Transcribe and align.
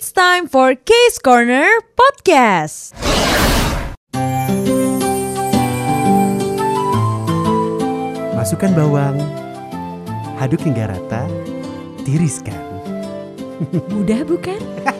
It's 0.00 0.16
time 0.16 0.48
for 0.48 0.72
Case 0.72 1.20
Corner 1.20 1.68
Podcast. 1.92 2.96
Masukkan 8.32 8.72
bawang, 8.72 9.20
aduk 10.40 10.64
hingga 10.64 10.88
rata, 10.88 11.28
tiriskan. 12.08 12.56
Mudah 13.92 14.24
bukan? 14.24 14.56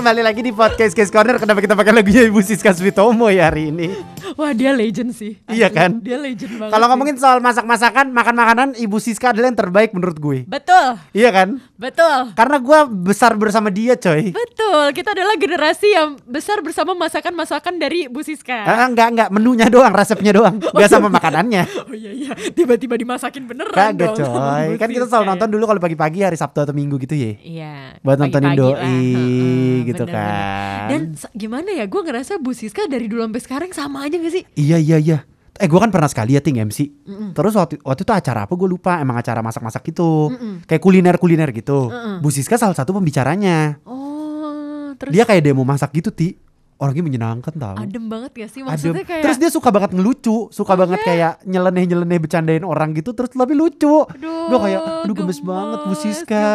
Kembali 0.00 0.24
lagi 0.24 0.40
di 0.40 0.48
podcast 0.48 0.96
Case 0.96 1.12
Corner. 1.12 1.36
Kenapa 1.36 1.60
kita 1.60 1.76
pakai 1.76 1.92
lagunya 1.92 2.24
Ibu 2.24 2.40
Siska 2.40 2.72
Switomo 2.72 3.28
ya 3.28 3.52
hari 3.52 3.68
ini? 3.68 3.92
Wah 4.32 4.56
dia 4.56 4.72
legend 4.72 5.12
sih. 5.12 5.36
Iya 5.44 5.68
kan? 5.68 6.00
Dia 6.00 6.16
legend 6.16 6.56
banget. 6.56 6.72
Kalau 6.72 6.86
ngomongin 6.88 7.16
soal 7.20 7.44
masak-masakan, 7.44 8.08
makan-makanan, 8.08 8.68
Ibu 8.80 8.96
Siska 8.96 9.36
adalah 9.36 9.52
yang 9.52 9.60
terbaik 9.60 9.92
menurut 9.92 10.16
gue. 10.16 10.38
Betul, 10.48 10.96
Iya 11.12 11.28
kan? 11.28 11.60
betul. 11.76 12.32
Karena 12.32 12.56
gue 12.56 12.78
besar 13.04 13.36
bersama 13.36 13.68
dia, 13.68 13.92
coy. 13.92 14.32
Betul, 14.32 14.96
kita 14.96 15.12
adalah 15.12 15.36
generasi 15.36 15.92
yang 15.92 16.16
besar 16.24 16.64
bersama 16.64 16.96
masakan-masakan 16.96 17.76
dari 17.76 18.08
Bu 18.08 18.24
Siska. 18.24 18.56
Ah, 18.64 18.88
enggak, 18.88 19.12
enggak, 19.12 19.28
menunya 19.28 19.68
doang, 19.68 19.92
resepnya 19.92 20.32
doang. 20.32 20.56
Gak 20.80 20.88
sama 20.88 21.12
makanannya. 21.12 21.68
Oh 21.84 21.92
iya 21.92 22.08
iya, 22.08 22.32
tiba-tiba 22.56 22.96
dimasakin 22.96 23.44
beneran 23.44 23.76
Kagak, 23.76 24.16
dong. 24.16 24.32
coy. 24.32 24.66
Kan 24.80 24.88
kita 24.88 25.04
selalu 25.04 25.24
nonton 25.36 25.48
dulu 25.52 25.64
kalau 25.68 25.80
pagi-pagi 25.84 26.24
hari 26.24 26.40
Sabtu 26.40 26.64
atau 26.64 26.72
Minggu 26.72 26.96
gitu 27.04 27.12
ya. 27.12 27.36
Iya. 27.44 27.74
Buat 28.00 28.16
nontonin 28.16 28.56
doi, 28.56 28.72
lah. 28.72 29.89
Gitu 29.90 30.04
bener-bener. 30.04 30.30
kan. 30.30 30.88
Dan 30.88 31.00
sa- 31.14 31.32
gimana 31.32 31.70
ya, 31.70 31.84
gue 31.84 32.00
ngerasa 32.00 32.32
Bu 32.36 32.50
Siska 32.50 32.86
dari 32.86 33.06
dulu 33.06 33.22
sampai 33.22 33.40
sekarang 33.40 33.70
sama 33.70 34.02
aja 34.02 34.14
gak 34.14 34.30
sih? 34.30 34.44
Iya 34.54 34.76
iya 34.76 34.96
iya. 34.96 35.18
Eh 35.54 35.66
gue 35.66 35.76
kan 35.76 35.88
pernah 35.88 36.06
sekali 36.06 36.32
ya 36.32 36.40
ting 36.40 36.56
MC. 36.56 36.88
Terus 37.30 37.52
waktu 37.52 37.76
waktu 37.78 38.02
itu 38.02 38.10
acara 38.10 38.42
apa 38.42 38.54
gue 38.54 38.64
lupa. 38.66 38.96
Emang 38.96 39.14
acara 39.14 39.38
masak-masak 39.38 39.84
gitu. 39.86 40.32
Kayak 40.64 40.80
kuliner-kuliner 40.80 41.52
gitu. 41.52 41.92
Bu 42.18 42.28
Siska 42.28 42.56
salah 42.56 42.72
satu 42.72 42.90
pembicaranya. 42.92 43.76
Oh, 43.84 44.96
terus 44.96 45.12
Dia 45.12 45.22
kayak 45.22 45.42
demo 45.42 45.60
masak 45.62 45.92
gitu 45.92 46.08
ti. 46.08 46.40
Orangnya 46.80 47.04
menyenangkan 47.04 47.52
tau. 47.52 47.76
adem 47.76 48.08
banget 48.08 48.32
gak 48.34 48.48
sih? 48.48 48.60
Adem. 48.60 48.72
Maksudnya 48.72 49.04
kayak 49.04 49.20
Terus 49.20 49.36
dia 49.36 49.50
suka 49.50 49.68
banget 49.68 49.92
ngelucu, 49.92 50.48
suka 50.48 50.72
banget 50.74 50.96
kayak 51.02 51.44
nyeleneh-nyeleneh 51.44 52.16
bercandain 52.18 52.64
orang 52.64 52.90
gitu 52.92 53.12
terus 53.12 53.28
tapi 53.30 53.52
lucu. 53.52 54.08
Aduh, 54.08 54.48
Gue 54.48 54.58
kayak 54.58 54.80
aduh 55.04 55.12
gemes 55.14 55.40
banget 55.40 55.78
Bu 55.78 55.92
gemes, 55.92 56.00
Siska. 56.00 56.48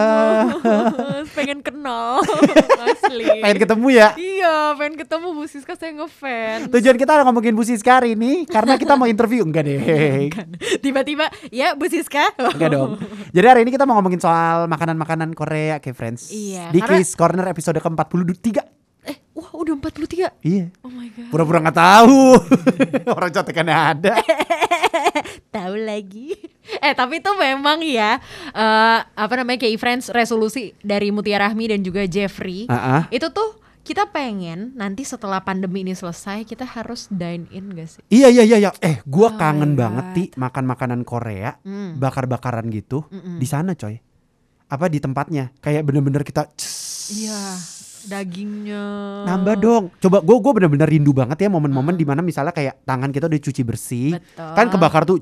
gemes. 0.51 1.29
pengen 1.31 1.61
kenal, 1.61 2.25
asli. 2.89 3.37
Pengen 3.37 3.59
ketemu 3.59 3.87
ya. 3.91 4.07
Iya, 4.15 4.55
pengen 4.73 4.95
ketemu 4.97 5.27
Bu 5.31 5.45
Siska, 5.45 5.73
saya 5.73 5.93
ngefans. 5.93 6.73
Tujuan 6.73 6.97
kita 6.97 7.21
ngomongin 7.21 7.53
Bu 7.53 7.61
Siska 7.61 7.91
hari 7.95 8.13
ini 8.13 8.43
karena 8.45 8.75
kita 8.75 8.93
mau 8.93 9.05
interview 9.05 9.45
enggak 9.45 9.61
deh. 9.63 9.79
Tiba-tiba, 10.83 11.29
ya 11.47 11.73
Bu 11.73 11.85
Siska. 11.85 12.33
Enggak 12.35 12.69
dong. 12.71 12.97
Jadi 13.29 13.45
hari 13.45 13.61
ini 13.61 13.69
kita 13.69 13.85
mau 13.85 13.93
ngomongin 13.95 14.17
soal 14.17 14.65
makanan-makanan 14.65 15.31
Korea 15.31 15.77
kayak 15.77 15.93
friends. 15.93 16.29
Iya, 16.29 16.73
Di 16.73 16.81
karena- 16.81 16.97
Kiss 16.97 17.13
Corner 17.13 17.45
episode 17.45 17.77
ke-43. 17.77 18.73
Wah 19.55 19.63
udah 19.63 19.79
43. 19.79 20.35
Iya. 20.43 20.67
Oh 20.83 20.91
my 20.91 21.07
god. 21.15 21.31
Pura-pura 21.31 21.63
nggak 21.63 21.79
tahu. 21.79 22.19
Orang 23.15 23.31
contekannya 23.31 23.71
ada. 23.71 24.13
Tahu 25.55 25.75
lagi. 25.79 26.35
Eh, 26.83 26.91
tapi 26.91 27.23
itu 27.23 27.31
memang 27.39 27.79
ya 27.79 28.19
eh 28.51 28.99
apa 28.99 29.33
namanya 29.39 29.63
kayak 29.63 29.79
friends 29.79 30.11
resolusi 30.11 30.75
dari 30.83 31.07
Mutia 31.15 31.39
Rahmi 31.39 31.71
dan 31.71 31.79
juga 31.87 32.03
Jeffrey. 32.03 32.67
Ah. 32.67 33.07
Itu 33.07 33.31
tuh 33.31 33.63
kita 33.87 34.11
pengen 34.11 34.75
nanti 34.75 35.07
setelah 35.07 35.39
pandemi 35.39 35.87
ini 35.87 35.95
selesai 35.95 36.43
kita 36.43 36.67
harus 36.67 37.07
dine 37.07 37.47
in 37.47 37.71
gak 37.71 37.87
sih? 37.87 38.03
Iya 38.11 38.27
iya 38.27 38.43
iya 38.43 38.57
iya. 38.59 38.71
Eh, 38.83 38.99
gua 39.07 39.31
Oh 39.31 39.39
kangen 39.39 39.79
banget 39.79 40.05
ti 40.11 40.23
makan 40.35 40.67
makanan 40.67 41.07
Korea, 41.07 41.55
Hmm. 41.63 41.95
bakar-bakaran 41.95 42.67
gitu 42.75 43.07
di 43.39 43.47
sana, 43.47 43.71
coy. 43.71 44.03
Apa 44.67 44.91
di 44.91 44.99
tempatnya? 44.99 45.55
Kayak 45.63 45.87
bener-bener 45.87 46.27
kita 46.27 46.51
Iya, 47.05 47.37
dagingnya. 48.05 48.83
nambah 49.25 49.55
dong. 49.59 49.83
Coba 49.99 50.21
gua 50.21 50.37
gua 50.41 50.51
bener-bener 50.57 50.87
rindu 50.87 51.11
banget 51.11 51.45
ya 51.45 51.49
momen-momen 51.49 51.97
di 51.97 52.05
mana 52.05 52.21
misalnya 52.21 52.53
kayak 52.53 52.85
tangan 52.85 53.09
kita 53.09 53.25
udah 53.27 53.41
cuci 53.41 53.61
bersih, 53.65 54.09
Betul. 54.17 54.51
kan 54.53 54.65
kebakar 54.69 55.03
tuh 55.03 55.19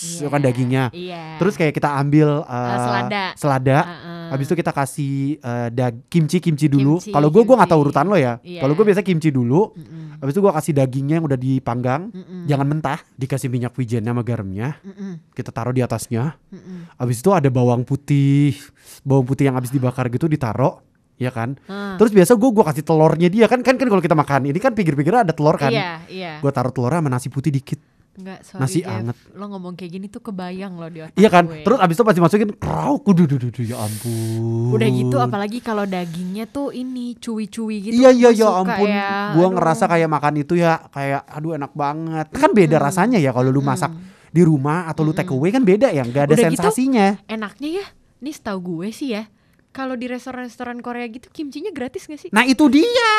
Iya, 0.00 0.26
kan 0.32 0.40
dagingnya. 0.40 0.84
Iya. 0.96 1.36
Terus 1.36 1.54
kayak 1.60 1.76
kita 1.76 1.92
ambil 2.00 2.40
uh, 2.48 2.78
selada. 2.80 3.24
selada. 3.36 3.78
Heeh. 3.84 4.28
Habis 4.32 4.44
itu 4.48 4.54
kita 4.56 4.72
kasih 4.72 5.14
uh, 5.44 5.68
dag 5.68 5.94
kimchi 6.08 6.40
kimchi 6.40 6.72
dulu. 6.72 6.96
Kalau 7.04 7.28
gue 7.28 7.42
gue 7.44 7.56
nggak 7.56 7.70
tahu 7.70 7.80
urutan 7.84 8.08
lo 8.08 8.16
ya. 8.16 8.40
Iya. 8.40 8.64
Kalau 8.64 8.72
gue 8.72 8.84
biasa 8.88 9.04
kimchi 9.04 9.28
dulu. 9.28 9.76
Mm-mm. 9.76 10.24
Habis 10.24 10.32
itu 10.36 10.40
gue 10.40 10.52
kasih 10.52 10.72
dagingnya 10.72 11.14
yang 11.20 11.26
udah 11.28 11.38
dipanggang. 11.40 12.08
Mm-mm. 12.16 12.48
Jangan 12.48 12.66
mentah. 12.66 12.98
Dikasih 13.20 13.52
minyak 13.52 13.76
wijen 13.76 14.00
sama 14.08 14.24
garamnya. 14.24 14.80
Mm-mm. 14.80 15.20
Kita 15.36 15.52
taruh 15.52 15.76
di 15.76 15.84
atasnya. 15.84 16.32
Mm-mm. 16.48 16.96
Habis 16.96 17.20
itu 17.20 17.30
ada 17.36 17.48
bawang 17.52 17.84
putih. 17.84 18.56
Bawang 19.04 19.28
putih 19.28 19.52
yang 19.52 19.56
habis 19.60 19.68
dibakar 19.68 20.08
gitu 20.08 20.24
ditaruh. 20.24 20.80
Ya 21.20 21.28
kan. 21.28 21.60
Ah. 21.68 22.00
Terus 22.00 22.10
biasa 22.10 22.32
gue 22.32 22.48
gue 22.48 22.64
kasih 22.64 22.80
telurnya 22.80 23.28
dia 23.28 23.44
kan 23.44 23.60
kan 23.60 23.76
kan 23.76 23.86
kalau 23.86 24.00
kita 24.00 24.16
makan 24.16 24.48
ini 24.48 24.56
kan 24.56 24.72
pinggir-pinggir 24.72 25.12
ada 25.12 25.36
telur 25.36 25.54
kan. 25.54 25.68
Iya, 25.68 26.00
iya. 26.08 26.32
Gue 26.40 26.48
taruh 26.48 26.72
telur 26.72 26.88
sama 26.88 27.12
nasi 27.12 27.28
putih 27.28 27.52
dikit. 27.52 27.76
Enggak, 28.10 28.42
sorry 28.42 28.60
nasi 28.60 28.80
Jeff. 28.80 28.90
anget. 28.90 29.16
Lo 29.32 29.44
ngomong 29.46 29.76
kayak 29.76 29.90
gini 29.92 30.06
tuh 30.08 30.20
kebayang 30.20 30.76
loh 30.76 30.88
di 30.88 31.00
otak 31.00 31.14
Iya 31.14 31.28
kan. 31.28 31.44
gue. 31.44 31.60
Terus 31.60 31.78
abis 31.78 31.94
itu 31.94 32.04
pasti 32.04 32.20
masukin 32.20 32.50
kerau 32.56 32.94
kudu 32.98 33.22
dudu 33.28 33.48
dudu 33.52 33.62
ya 33.62 33.76
ampun. 33.78 34.72
Udah 34.72 34.88
gitu 34.88 35.16
apalagi 35.16 35.58
kalau 35.60 35.84
dagingnya 35.84 36.44
tuh 36.44 36.72
ini 36.72 37.14
cuwi-cuwi 37.16 37.76
gitu. 37.80 37.94
Iya 37.96 38.10
iya 38.10 38.28
gue 38.32 38.40
ya 38.40 38.48
ampun, 38.50 38.88
ya. 38.88 39.36
gua 39.36 39.44
Aduh. 39.44 39.54
ngerasa 39.56 39.84
kayak 39.86 40.08
makan 40.08 40.34
itu 40.36 40.54
ya 40.56 40.72
kayak 40.88 41.22
aduh 41.28 41.52
enak 41.54 41.72
banget. 41.72 42.26
Kan 42.32 42.50
beda 42.50 42.76
rasanya 42.76 43.16
ya 43.16 43.30
kalau 43.30 43.48
lu 43.48 43.60
masak 43.60 43.92
di 44.28 44.40
rumah 44.40 44.88
atau 44.88 45.04
lu 45.04 45.12
take 45.12 45.30
away 45.30 45.50
kan 45.50 45.60
beda 45.60 45.90
ya, 45.90 46.00
nggak 46.00 46.24
ada 46.28 46.34
Udah 46.34 46.48
gitu, 46.48 46.64
sensasinya. 46.64 47.06
enaknya 47.26 47.82
ya. 47.82 47.86
Nih 48.20 48.34
setahu 48.34 48.58
gue 48.82 48.88
sih 48.90 49.12
ya. 49.12 49.28
Kalau 49.70 49.94
di 49.94 50.10
restoran-restoran 50.10 50.82
Korea 50.82 51.06
gitu 51.06 51.30
kimchinya 51.30 51.70
gratis 51.70 52.10
gak 52.10 52.18
sih? 52.18 52.30
Nah 52.34 52.42
itu 52.42 52.66
dia. 52.66 53.12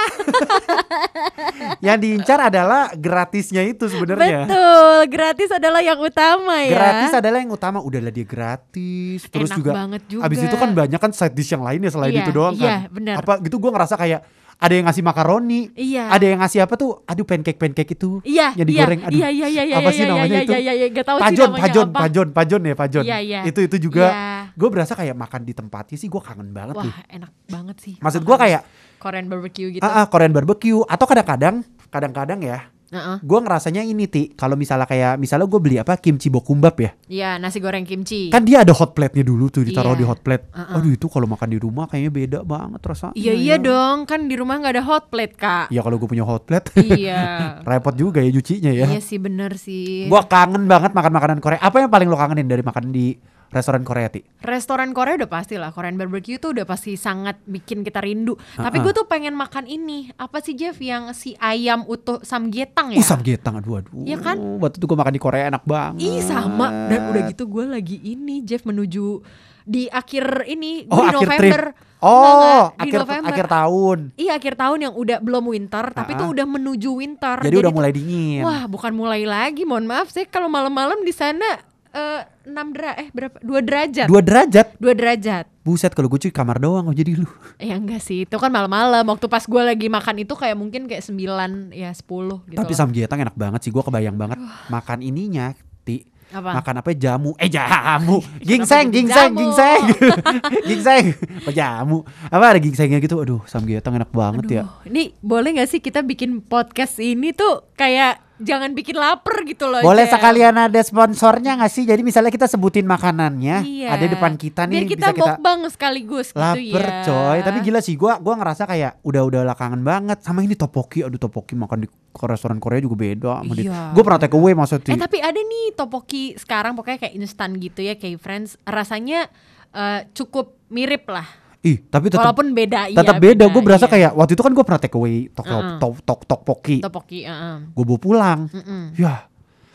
yang 1.86 1.96
diincar 1.96 2.52
adalah 2.52 2.92
gratisnya 2.92 3.64
itu 3.64 3.88
sebenarnya. 3.88 4.46
Betul, 4.52 5.00
gratis 5.08 5.50
adalah 5.56 5.80
yang 5.80 5.96
utama 5.96 6.60
ya. 6.60 6.76
Gratis 6.76 7.12
adalah 7.16 7.40
yang 7.40 7.52
utama. 7.52 7.80
Udahlah 7.80 8.12
dia 8.12 8.28
gratis. 8.28 9.32
Terus 9.32 9.48
Enak 9.48 9.58
juga, 9.64 9.72
banget 9.72 10.02
juga. 10.12 10.22
abis 10.28 10.40
itu 10.44 10.56
kan 10.60 10.70
banyak 10.76 11.00
kan 11.00 11.12
side 11.16 11.32
dish 11.32 11.52
yang 11.52 11.64
lain 11.64 11.80
ya 11.82 11.92
selain 11.92 12.12
Iya, 12.12 12.24
itu 12.28 12.32
doang 12.36 12.56
kan. 12.60 12.68
iya, 12.68 12.78
benar. 12.92 13.16
Apa 13.24 13.34
gitu 13.40 13.56
gua 13.56 13.72
ngerasa 13.72 13.96
kayak 13.96 14.20
ada 14.62 14.74
yang 14.78 14.86
ngasih 14.86 15.02
makaroni, 15.02 15.74
Iya. 15.74 16.14
ada 16.14 16.22
yang 16.22 16.40
ngasih 16.46 16.62
apa 16.62 16.78
tuh? 16.78 17.02
Aduh 17.10 17.26
pancake-pancake 17.26 17.98
itu. 17.98 18.22
Iya, 18.22 18.54
yang 18.54 18.70
iya, 18.70 18.86
digoreng. 18.86 19.02
Aduh, 19.10 19.18
iya, 19.18 19.30
iya, 19.34 19.48
iya, 19.50 19.64
iya, 19.66 19.76
apa 19.82 19.90
iya, 19.90 19.98
sih 19.98 20.04
iya, 20.06 20.12
namanya 20.14 20.30
iya, 20.30 20.46
itu? 20.46 20.52
iya, 20.54 20.60
iya, 20.62 20.74
iya, 20.86 21.02
tahu 21.02 21.18
sih 21.18 21.26
pajon, 21.26 21.48
namanya 21.50 21.64
pajon, 21.66 21.88
apa. 21.90 22.00
pajon, 22.06 22.28
pajon 22.30 22.62
ya 22.62 22.76
pajon. 22.78 23.04
Iya, 23.04 23.18
iya. 23.26 23.40
Itu 23.50 23.60
itu 23.66 23.90
juga. 23.90 24.06
Iya. 24.14 24.54
Gue 24.54 24.70
berasa 24.70 24.94
kayak 24.94 25.18
makan 25.18 25.42
di 25.50 25.54
tempatnya 25.58 25.98
sih 25.98 26.06
gue 26.06 26.22
kangen 26.22 26.54
banget 26.54 26.78
Wah, 26.78 26.86
nih. 26.86 26.94
enak 27.18 27.32
banget 27.50 27.78
sih. 27.82 27.94
Maksud 27.98 28.22
gue 28.22 28.38
kayak 28.38 28.62
Korean 29.02 29.26
barbecue 29.26 29.70
gitu. 29.74 29.82
ah, 29.82 30.04
ah, 30.04 30.06
Korean 30.06 30.30
barbecue 30.30 30.86
atau 30.86 31.06
kadang-kadang, 31.10 31.66
kadang-kadang 31.90 32.40
ya. 32.46 32.70
Heeh. 32.92 33.18
Gue 33.24 33.40
ngerasanya 33.40 33.82
ini 33.82 34.04
ti, 34.06 34.36
kalau 34.36 34.54
misalnya 34.54 34.84
kayak 34.84 35.16
misalnya 35.16 35.48
gue 35.48 35.60
beli 35.60 35.80
apa 35.80 35.96
kimchi 35.96 36.28
bokumbap 36.28 36.76
ya, 36.76 36.92
Iya, 37.08 37.30
nasi 37.40 37.64
goreng 37.64 37.88
kimchi. 37.88 38.28
kan 38.28 38.44
dia 38.44 38.62
ada 38.62 38.76
hot 38.76 38.92
plate-nya 38.92 39.24
dulu 39.24 39.48
tuh 39.48 39.64
ditaruh 39.64 39.96
Iya. 39.96 40.00
di 40.00 40.06
hot 40.06 40.20
plate. 40.20 40.52
Uh-uh. 40.52 40.76
Aduh 40.76 40.92
itu 40.92 41.08
kalau 41.08 41.24
makan 41.24 41.48
di 41.48 41.58
rumah 41.58 41.88
kayaknya 41.88 42.12
beda 42.12 42.40
banget 42.44 42.84
rasanya. 42.84 43.16
Iya 43.16 43.34
iya 43.34 43.56
dong, 43.56 44.04
kan 44.04 44.28
di 44.28 44.36
rumah 44.36 44.60
nggak 44.60 44.76
ada 44.76 44.84
hot 44.84 45.08
plate 45.08 45.36
kak. 45.36 45.72
Ya 45.72 45.80
kalau 45.80 45.96
gue 45.96 46.06
punya 46.06 46.28
hot 46.28 46.44
plate, 46.44 46.68
iya. 46.84 47.24
repot 47.70 47.96
juga 47.96 48.20
ya 48.20 48.28
nyucinya 48.28 48.70
ya. 48.70 48.92
Iya 48.92 49.00
sih 49.00 49.18
bener 49.18 49.56
sih. 49.56 50.12
Gue 50.12 50.22
kangen 50.28 50.68
banget 50.68 50.92
makan 50.92 51.12
makanan 51.16 51.40
Korea. 51.40 51.64
Apa 51.64 51.80
yang 51.80 51.88
paling 51.88 52.12
lo 52.12 52.20
kangenin 52.20 52.52
dari 52.52 52.60
makan 52.60 52.92
di 52.92 53.16
restoran 53.52 53.84
Korea 53.84 54.08
ti? 54.08 54.24
Restoran 54.40 54.92
Korea 54.92 55.16
udah 55.16 55.30
pasti 55.30 55.56
lah, 55.56 55.70
Korean 55.70 55.94
barbecue 55.94 56.36
tuh 56.36 56.52
udah 56.52 56.64
pasti 56.64 56.96
sangat 56.96 57.38
bikin 57.44 57.84
kita 57.84 58.00
rindu. 58.00 58.34
Tapi 58.52 58.74
Uh-uh. 58.74 58.86
gue 58.86 58.94
tuh 58.96 59.06
pengen 59.06 59.32
makan 59.32 59.64
ini, 59.66 60.10
apa 60.16 60.40
sih 60.40 60.52
Jeff 60.52 60.80
yang 60.80 61.12
si 61.12 61.36
ayam 61.38 61.84
utuh 61.86 62.20
samgyetang 62.22 62.90
Uh, 62.90 62.98
ya? 62.98 63.04
samgyetang 63.06 63.60
aduh 63.60 63.78
aduh. 63.78 64.02
Iya 64.02 64.18
kan? 64.18 64.40
Waktu 64.58 64.76
itu 64.76 64.86
gue 64.86 64.98
makan 64.98 65.12
di 65.12 65.22
Korea 65.22 65.44
enak 65.48 65.64
banget. 65.64 66.00
Ih 66.00 66.20
sama 66.22 66.72
dan 66.88 67.12
udah 67.12 67.22
gitu 67.28 67.46
gue 67.46 67.66
lagi 67.70 68.00
ini 68.02 68.42
Jeff 68.42 68.64
menuju 68.64 69.22
di 69.62 69.86
akhir 69.86 70.50
ini 70.50 70.88
Oh, 70.88 70.98
di 70.98 71.06
akhir 71.06 71.18
November. 71.22 71.64
trip. 71.70 71.90
Oh, 72.02 72.74
di 72.74 72.90
akhir 72.90 73.00
November. 73.00 73.30
akhir 73.30 73.46
tahun. 73.48 73.98
Iya 74.16 74.32
akhir 74.34 74.54
tahun 74.58 74.80
yang 74.82 74.94
udah 74.96 75.18
belum 75.20 75.44
winter, 75.48 75.86
tapi 75.92 76.16
tuh 76.16 76.28
Ah. 76.28 76.34
udah 76.34 76.46
menuju 76.50 76.90
winter. 76.92 77.38
Jadi, 77.40 77.56
udah 77.56 77.70
tuh- 77.70 77.78
mulai 77.78 77.92
dingin. 77.92 78.42
Wah 78.42 78.66
bukan 78.66 78.90
mulai 78.92 79.22
lagi, 79.22 79.62
mohon 79.62 79.86
maaf 79.86 80.10
saya 80.10 80.26
kalau 80.26 80.50
malam-malam 80.50 80.98
di 81.02 81.14
sana 81.14 81.62
eh, 81.92 82.22
6 82.48 82.76
dera 82.76 82.92
eh 82.98 83.08
berapa? 83.14 83.38
2 83.44 83.68
derajat. 83.68 84.08
Dua 84.08 84.22
derajat. 84.24 84.68
2 84.80 84.98
derajat. 84.98 85.46
Buset 85.62 85.94
kalau 85.94 86.10
gue 86.10 86.18
cuy 86.18 86.34
kamar 86.34 86.58
doang 86.58 86.90
oh 86.90 86.96
jadi 86.96 87.14
lu. 87.20 87.30
Ya 87.62 87.78
enggak 87.78 88.02
sih, 88.02 88.26
itu 88.26 88.36
kan 88.42 88.50
malam-malam. 88.50 89.06
Waktu 89.06 89.30
pas 89.30 89.46
gue 89.46 89.62
lagi 89.62 89.88
makan 89.92 90.26
itu 90.26 90.34
kayak 90.34 90.58
mungkin 90.58 90.90
kayak 90.90 91.06
9 91.06 91.76
ya 91.76 91.94
10 91.94 92.02
gitu. 92.50 92.58
Tapi 92.58 92.74
samgyetang 92.74 93.22
enak 93.22 93.36
banget 93.38 93.60
sih. 93.68 93.72
Gue 93.72 93.84
kebayang 93.86 94.18
banget 94.18 94.40
makan 94.72 95.00
ininya. 95.06 95.54
Ti. 95.86 96.12
Apa? 96.32 96.64
Makan 96.64 96.76
apa 96.80 96.90
ya? 96.96 96.98
jamu? 97.12 97.36
Eh 97.36 97.52
jamu. 97.52 98.24
Gingseng, 98.48 98.88
gingseng, 98.88 99.36
gingseng. 99.36 99.82
gingseng. 100.70 101.06
Apa 101.44 101.52
jamu? 101.52 102.08
Apa 102.32 102.56
ada 102.56 102.60
gingsengnya 102.64 103.04
gitu? 103.04 103.20
Aduh, 103.20 103.44
samgyetang 103.46 104.00
enak 104.00 104.10
banget 104.16 104.46
ya. 104.48 104.64
Aduh, 104.64 104.88
ini 104.88 105.12
boleh 105.20 105.60
gak 105.60 105.68
sih 105.68 105.84
kita 105.84 106.00
bikin 106.08 106.40
podcast 106.40 107.04
ini 107.04 107.36
tuh 107.36 107.68
kayak 107.76 108.31
jangan 108.42 108.74
bikin 108.74 108.94
lapar 108.94 109.46
gitu 109.46 109.66
loh. 109.66 109.80
Boleh 109.80 110.04
Jeff. 110.04 110.18
sekalian 110.18 110.56
ada 110.58 110.82
sponsornya 110.82 111.56
nggak 111.56 111.70
sih? 111.70 111.84
Jadi 111.84 112.02
misalnya 112.02 112.28
kita 112.28 112.46
sebutin 112.46 112.84
makanannya, 112.84 113.62
Iya. 113.62 113.88
ada 113.94 114.06
depan 114.06 114.36
kita 114.36 114.66
nih 114.66 114.76
Biar 114.76 114.86
kita 114.86 115.08
bisa 115.08 115.16
kita 115.16 115.32
mukbang 115.32 115.60
sekaligus 115.70 116.28
gitu 116.30 116.42
Laper 116.42 116.86
ya. 116.86 117.02
coy, 117.04 117.38
tapi 117.42 117.58
gila 117.62 117.80
sih 117.80 117.96
gua 117.96 118.18
gua 118.18 118.36
ngerasa 118.36 118.66
kayak 118.66 119.02
udah-udah 119.02 119.42
lah 119.44 119.54
kangen 119.54 119.82
banget 119.82 120.20
sama 120.20 120.42
ini 120.42 120.54
topoki. 120.54 121.02
Aduh 121.02 121.18
topoki 121.18 121.54
makan 121.54 121.86
di 121.86 121.88
restoran 122.12 122.58
Korea 122.58 122.80
juga 122.80 122.98
beda 122.98 123.32
sama 123.40 123.54
Iya, 123.54 123.94
Gua 123.94 124.04
pernah 124.04 124.20
take 124.20 124.36
away 124.36 124.54
maksudnya. 124.54 124.94
Eh 124.94 125.00
tapi 125.00 125.18
ada 125.18 125.38
nih 125.38 125.74
topoki 125.74 126.36
sekarang 126.36 126.74
pokoknya 126.74 127.08
kayak 127.08 127.16
instan 127.16 127.56
gitu 127.56 127.80
ya 127.80 127.96
kayak 127.96 128.18
friends 128.18 128.58
rasanya 128.64 129.30
eh, 129.72 130.04
cukup 130.12 130.60
mirip 130.68 131.08
lah. 131.08 131.24
Ih, 131.62 131.78
tapi 131.94 132.10
tetap 132.10 132.34
Walaupun 132.34 132.58
beda 132.58 132.90
iya. 132.90 132.98
tetap 132.98 133.22
beda. 133.22 133.46
Gue 133.54 133.62
berasa 133.62 133.86
iya. 133.86 133.94
kayak 133.94 134.12
waktu 134.18 134.34
itu 134.34 134.42
kan 134.42 134.52
gue 134.58 134.66
pernah 134.66 134.82
take 134.82 134.98
away 134.98 135.30
tok 135.30 135.46
tok 135.46 135.62
Heeh. 135.62 135.78
tok 135.78 135.94
tok 136.02 136.20
topoki. 136.26 136.78
topoki, 136.82 137.20
heeh. 137.22 137.56
Gue 137.78 137.86
bawa 137.86 138.00
pulang. 138.02 138.40
Mm-mm. 138.50 138.98
Ya, 138.98 139.30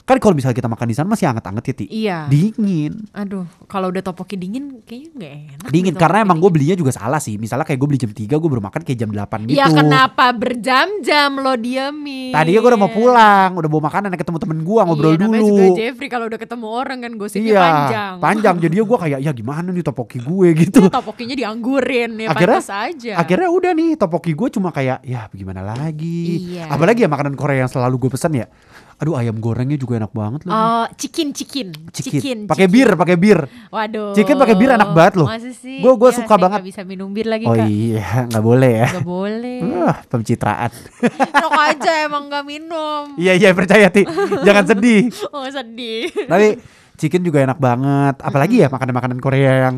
kan 0.07 0.23
kalau 0.23 0.39
misalnya 0.39 0.55
kita 0.55 0.71
makan 0.71 0.87
di 0.87 0.95
sana 0.95 1.11
masih 1.11 1.27
anget-anget 1.27 1.65
ya 1.67 1.75
ti. 1.75 1.87
Iya. 1.91 2.19
Dingin. 2.31 3.11
Aduh, 3.11 3.43
kalau 3.67 3.91
udah 3.91 4.07
topoki 4.07 4.39
dingin 4.39 4.79
kayaknya 4.87 5.11
nggak 5.19 5.33
enak. 5.35 5.69
Dingin 5.75 5.95
deh 5.95 5.99
karena 5.99 6.23
emang 6.23 6.39
gue 6.39 6.47
belinya 6.47 6.79
juga 6.79 6.95
salah 6.95 7.19
sih. 7.19 7.35
Misalnya 7.43 7.67
kayak 7.67 7.75
gue 7.83 7.89
beli 7.91 7.99
jam 7.99 8.15
3 8.15 8.39
gue 8.39 8.49
baru 8.55 8.63
makan 8.63 8.87
kayak 8.87 8.99
jam 9.03 9.11
8 9.11 9.51
gitu. 9.51 9.59
Ya 9.59 9.67
kenapa 9.67 10.31
berjam-jam 10.31 11.31
lo 11.43 11.59
diemin? 11.59 12.31
Tadinya 12.31 12.59
gue 12.63 12.71
udah 12.71 12.81
mau 12.81 12.93
pulang, 12.95 13.51
udah 13.59 13.67
bawa 13.67 13.83
makanan 13.91 14.15
ketemu 14.15 14.39
temen 14.39 14.59
gue 14.63 14.81
ngobrol 14.87 15.13
iya, 15.13 15.21
dulu. 15.27 15.35
juga 15.43 15.67
Jeffrey 15.75 16.09
kalau 16.09 16.27
udah 16.31 16.39
ketemu 16.39 16.67
orang 16.71 16.99
kan 17.03 17.13
gosipnya 17.19 17.51
Iya, 17.51 17.61
panjang. 17.67 18.15
panjang. 18.23 18.57
Jadi 18.63 18.75
gue 18.79 18.99
kayak 19.03 19.19
ya 19.27 19.33
gimana 19.35 19.69
nih 19.75 19.83
topoki 19.83 20.19
gue 20.23 20.49
gitu. 20.55 20.87
Ya, 20.87 20.95
topokinya 20.95 21.35
dianggurin 21.35 22.11
ya 22.23 22.31
Akhirnya- 22.31 22.63
pantas 22.63 22.71
aja. 22.71 23.13
Akhirnya 23.19 23.51
udah 23.51 23.75
nih 23.75 23.99
topoki 23.99 24.39
gue 24.39 24.49
cuma 24.55 24.71
kayak 24.71 25.03
ya 25.03 25.27
bagaimana 25.27 25.67
lagi. 25.67 26.55
Iya. 26.55 26.71
Apalagi 26.71 27.03
ya 27.03 27.11
makanan 27.11 27.35
Korea 27.35 27.67
yang 27.67 27.71
selalu 27.75 28.07
gue 28.07 28.11
pesan 28.15 28.39
ya. 28.39 28.47
Aduh 28.97 29.13
ayam 29.13 29.37
gorengnya 29.37 29.77
juga 29.77 30.01
enak 30.01 30.09
banget 30.09 30.41
loh. 30.43 30.51
Oh, 30.51 30.89
chicken, 30.97 31.29
chicken, 31.31 31.69
Chicken. 31.93 32.49
Pakai 32.49 32.65
bir, 32.65 32.97
pakai 32.97 33.13
bir. 33.15 33.45
Waduh. 33.69 34.17
Chicken 34.17 34.37
pakai 34.37 34.57
bir 34.57 34.73
enak 34.73 34.91
banget 34.91 35.15
loh. 35.17 35.29
Sih? 35.53 35.85
Gua- 35.85 35.95
gua 35.95 36.09
Ya, 36.09 36.17
suka 36.17 36.29
saya 36.31 36.41
banget. 36.41 36.59
nggak 36.59 36.69
bisa 36.73 36.81
minum 36.83 37.13
bir 37.13 37.29
lagi 37.29 37.45
Oh 37.45 37.53
kak. 37.53 37.69
iya, 37.69 38.05
nggak 38.33 38.41
boleh 38.43 38.73
ya. 38.75 38.89
Gak 38.91 39.05
boleh. 39.05 39.59
Wah, 39.63 39.97
pencitraan. 40.03 40.73
Rokok 41.45 41.63
aja 41.67 41.93
emang 42.03 42.25
gak 42.27 42.41
minum. 42.43 43.13
iya 43.17 43.33
iya 43.33 43.53
percaya 43.53 43.89
ti, 43.89 44.09
jangan 44.41 44.65
sedih. 44.65 45.13
Oh 45.37 45.45
sedih. 45.45 46.09
Tapi 46.25 46.57
chicken 46.97 47.21
juga 47.21 47.45
enak 47.45 47.59
banget. 47.59 48.17
Apalagi 48.19 48.59
ya 48.59 48.69
makanan-makanan 48.69 49.21
Korea 49.21 49.53
yang 49.69 49.77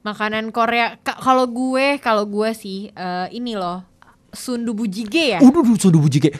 Makanan 0.00 0.50
Korea. 0.50 0.96
Ka- 0.98 1.14
Kalau 1.14 1.46
gue, 1.46 1.94
kalau 1.98 2.24
gue 2.24 2.50
sih 2.52 2.88
eh, 2.88 3.26
ini 3.30 3.52
loh 3.52 3.84
sundubu 4.28 4.82
jjigae 4.82 5.36
ya. 5.36 5.38
Udah 5.38 5.60
sudah 5.76 6.00
bujike. 6.00 6.32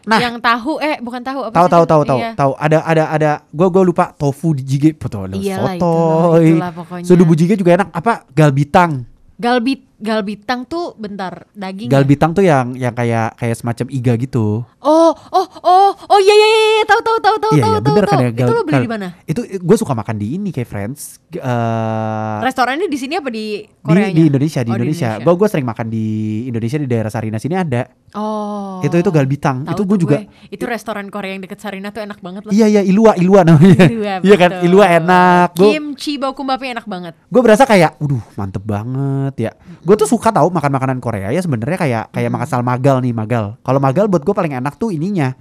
Nah, 0.00 0.16
Yang 0.16 0.40
tahu 0.40 0.72
eh 0.78 0.96
bukan 0.96 1.20
tahu 1.20 1.40
apa 1.44 1.54
tahu 1.54 1.68
tahu 1.68 1.84
tahu 1.84 2.02
tahu 2.06 2.18
Iya. 2.18 2.32
tahu. 2.32 2.52
Ada 2.56 2.78
ada 2.82 3.04
ada. 3.10 3.30
Gua 3.50 3.68
gua 3.68 3.82
lupa. 3.82 4.04
Tofu 4.12 4.56
di 4.56 4.62
jjigae 4.62 4.92
betul 4.92 5.28
Iyalah, 5.34 5.76
soto 5.76 5.76
itulah, 5.76 6.40
itulah 6.40 6.72
pokoknya. 6.72 7.04
sudah 7.04 7.24
bujike 7.24 7.54
juga 7.54 7.70
enak. 7.76 7.88
Apa? 7.90 8.24
Galbitang. 8.30 9.04
Galbit 9.36 9.84
galbitang 10.00 10.64
tuh 10.64 10.96
bentar 10.96 11.44
daging. 11.52 11.86
ya? 11.86 11.92
galbitang 11.92 12.32
tuh 12.32 12.40
yang 12.40 12.72
yang 12.72 12.90
kayak 12.90 13.36
kayak 13.36 13.52
semacam 13.54 13.86
iga 13.88 14.12
gitu 14.16 14.64
Oh, 14.80 15.12
oh, 15.12 15.46
oh, 15.60 15.92
oh 15.92 16.18
iya 16.18 16.32
iya 16.32 16.48
iya, 16.48 16.60
iya, 16.72 16.84
tahu 16.84 17.00
tahu 17.00 17.18
tahu 17.18 17.36
tahu 17.38 17.52
iya 17.52 17.62
tahu 17.62 17.72
iya 17.74 17.80
tahu. 17.82 17.96
kan 18.02 18.18
ya 18.18 18.30
Itu 18.34 18.52
lo 18.54 18.62
beli 18.62 18.80
di 18.80 18.88
mana? 18.88 19.08
itu 19.22 19.40
gue 19.54 19.76
suka 19.76 19.92
makan 19.92 20.16
di 20.16 20.26
ini 20.34 20.48
kayak 20.48 20.66
friends 20.66 21.20
eh, 21.30 22.38
Restorannya 22.40 22.86
di 22.86 22.96
sini 22.96 23.14
apa 23.14 23.28
di 23.28 23.60
Korea? 23.76 24.08
di 24.08 24.24
Indonesia 24.24 24.60
di 24.60 24.70
Oh, 24.70 24.74
Indonesia 24.74 25.10
gue 25.18 25.34
gue 25.34 25.48
sering 25.48 25.64
makan 25.64 25.86
di 25.86 26.06
Indonesia 26.46 26.76
di 26.76 26.86
daerah 26.86 27.08
Sarina 27.08 27.36
sini 27.36 27.54
ada 27.54 27.84
Oh. 28.10 28.82
itu 28.82 28.96
itu 28.96 29.06
galbitang 29.08 29.62
Tahu 29.62 29.70
itu 29.70 29.82
gue 29.84 29.98
juga 30.00 30.16
Itu 30.48 30.64
restoran 30.64 31.06
Korea 31.06 31.30
yang 31.30 31.44
deket 31.44 31.60
Sarina 31.60 31.90
tuh 31.90 32.00
enak 32.00 32.18
banget 32.18 32.42
loh. 32.42 32.50
iya 32.50 32.66
iya 32.66 32.82
Ilua 32.82 33.14
Ilua 33.14 33.44
namanya 33.44 33.86
Ilua, 33.86 34.14
iya 34.26 34.34
kan. 34.34 34.50
Ilua 34.60 34.84
enak 34.92 35.48
Kimchi 35.54 36.16
bokumbapi 36.16 36.72
enak 36.72 36.86
banget. 36.86 37.14
gue 37.20 37.40
berasa 37.40 37.62
kayak, 37.62 37.94
waduh 37.96 38.18
mantep 38.34 38.64
banget 38.64 39.34
ya. 39.40 39.52
Gue 39.90 39.98
tuh 39.98 40.06
suka 40.06 40.30
tahu 40.30 40.54
makan 40.54 40.70
makanan 40.70 40.98
Korea 41.02 41.34
ya 41.34 41.42
sebenarnya 41.42 41.74
kayak 41.74 42.04
kayak 42.14 42.30
makan 42.30 42.46
sal 42.46 42.62
magal 42.62 43.02
nih 43.02 43.10
magal. 43.10 43.58
Kalau 43.66 43.82
magal 43.82 44.06
buat 44.06 44.22
gue 44.22 44.30
paling 44.30 44.54
enak 44.54 44.78
tuh 44.78 44.94
ininya 44.94 45.34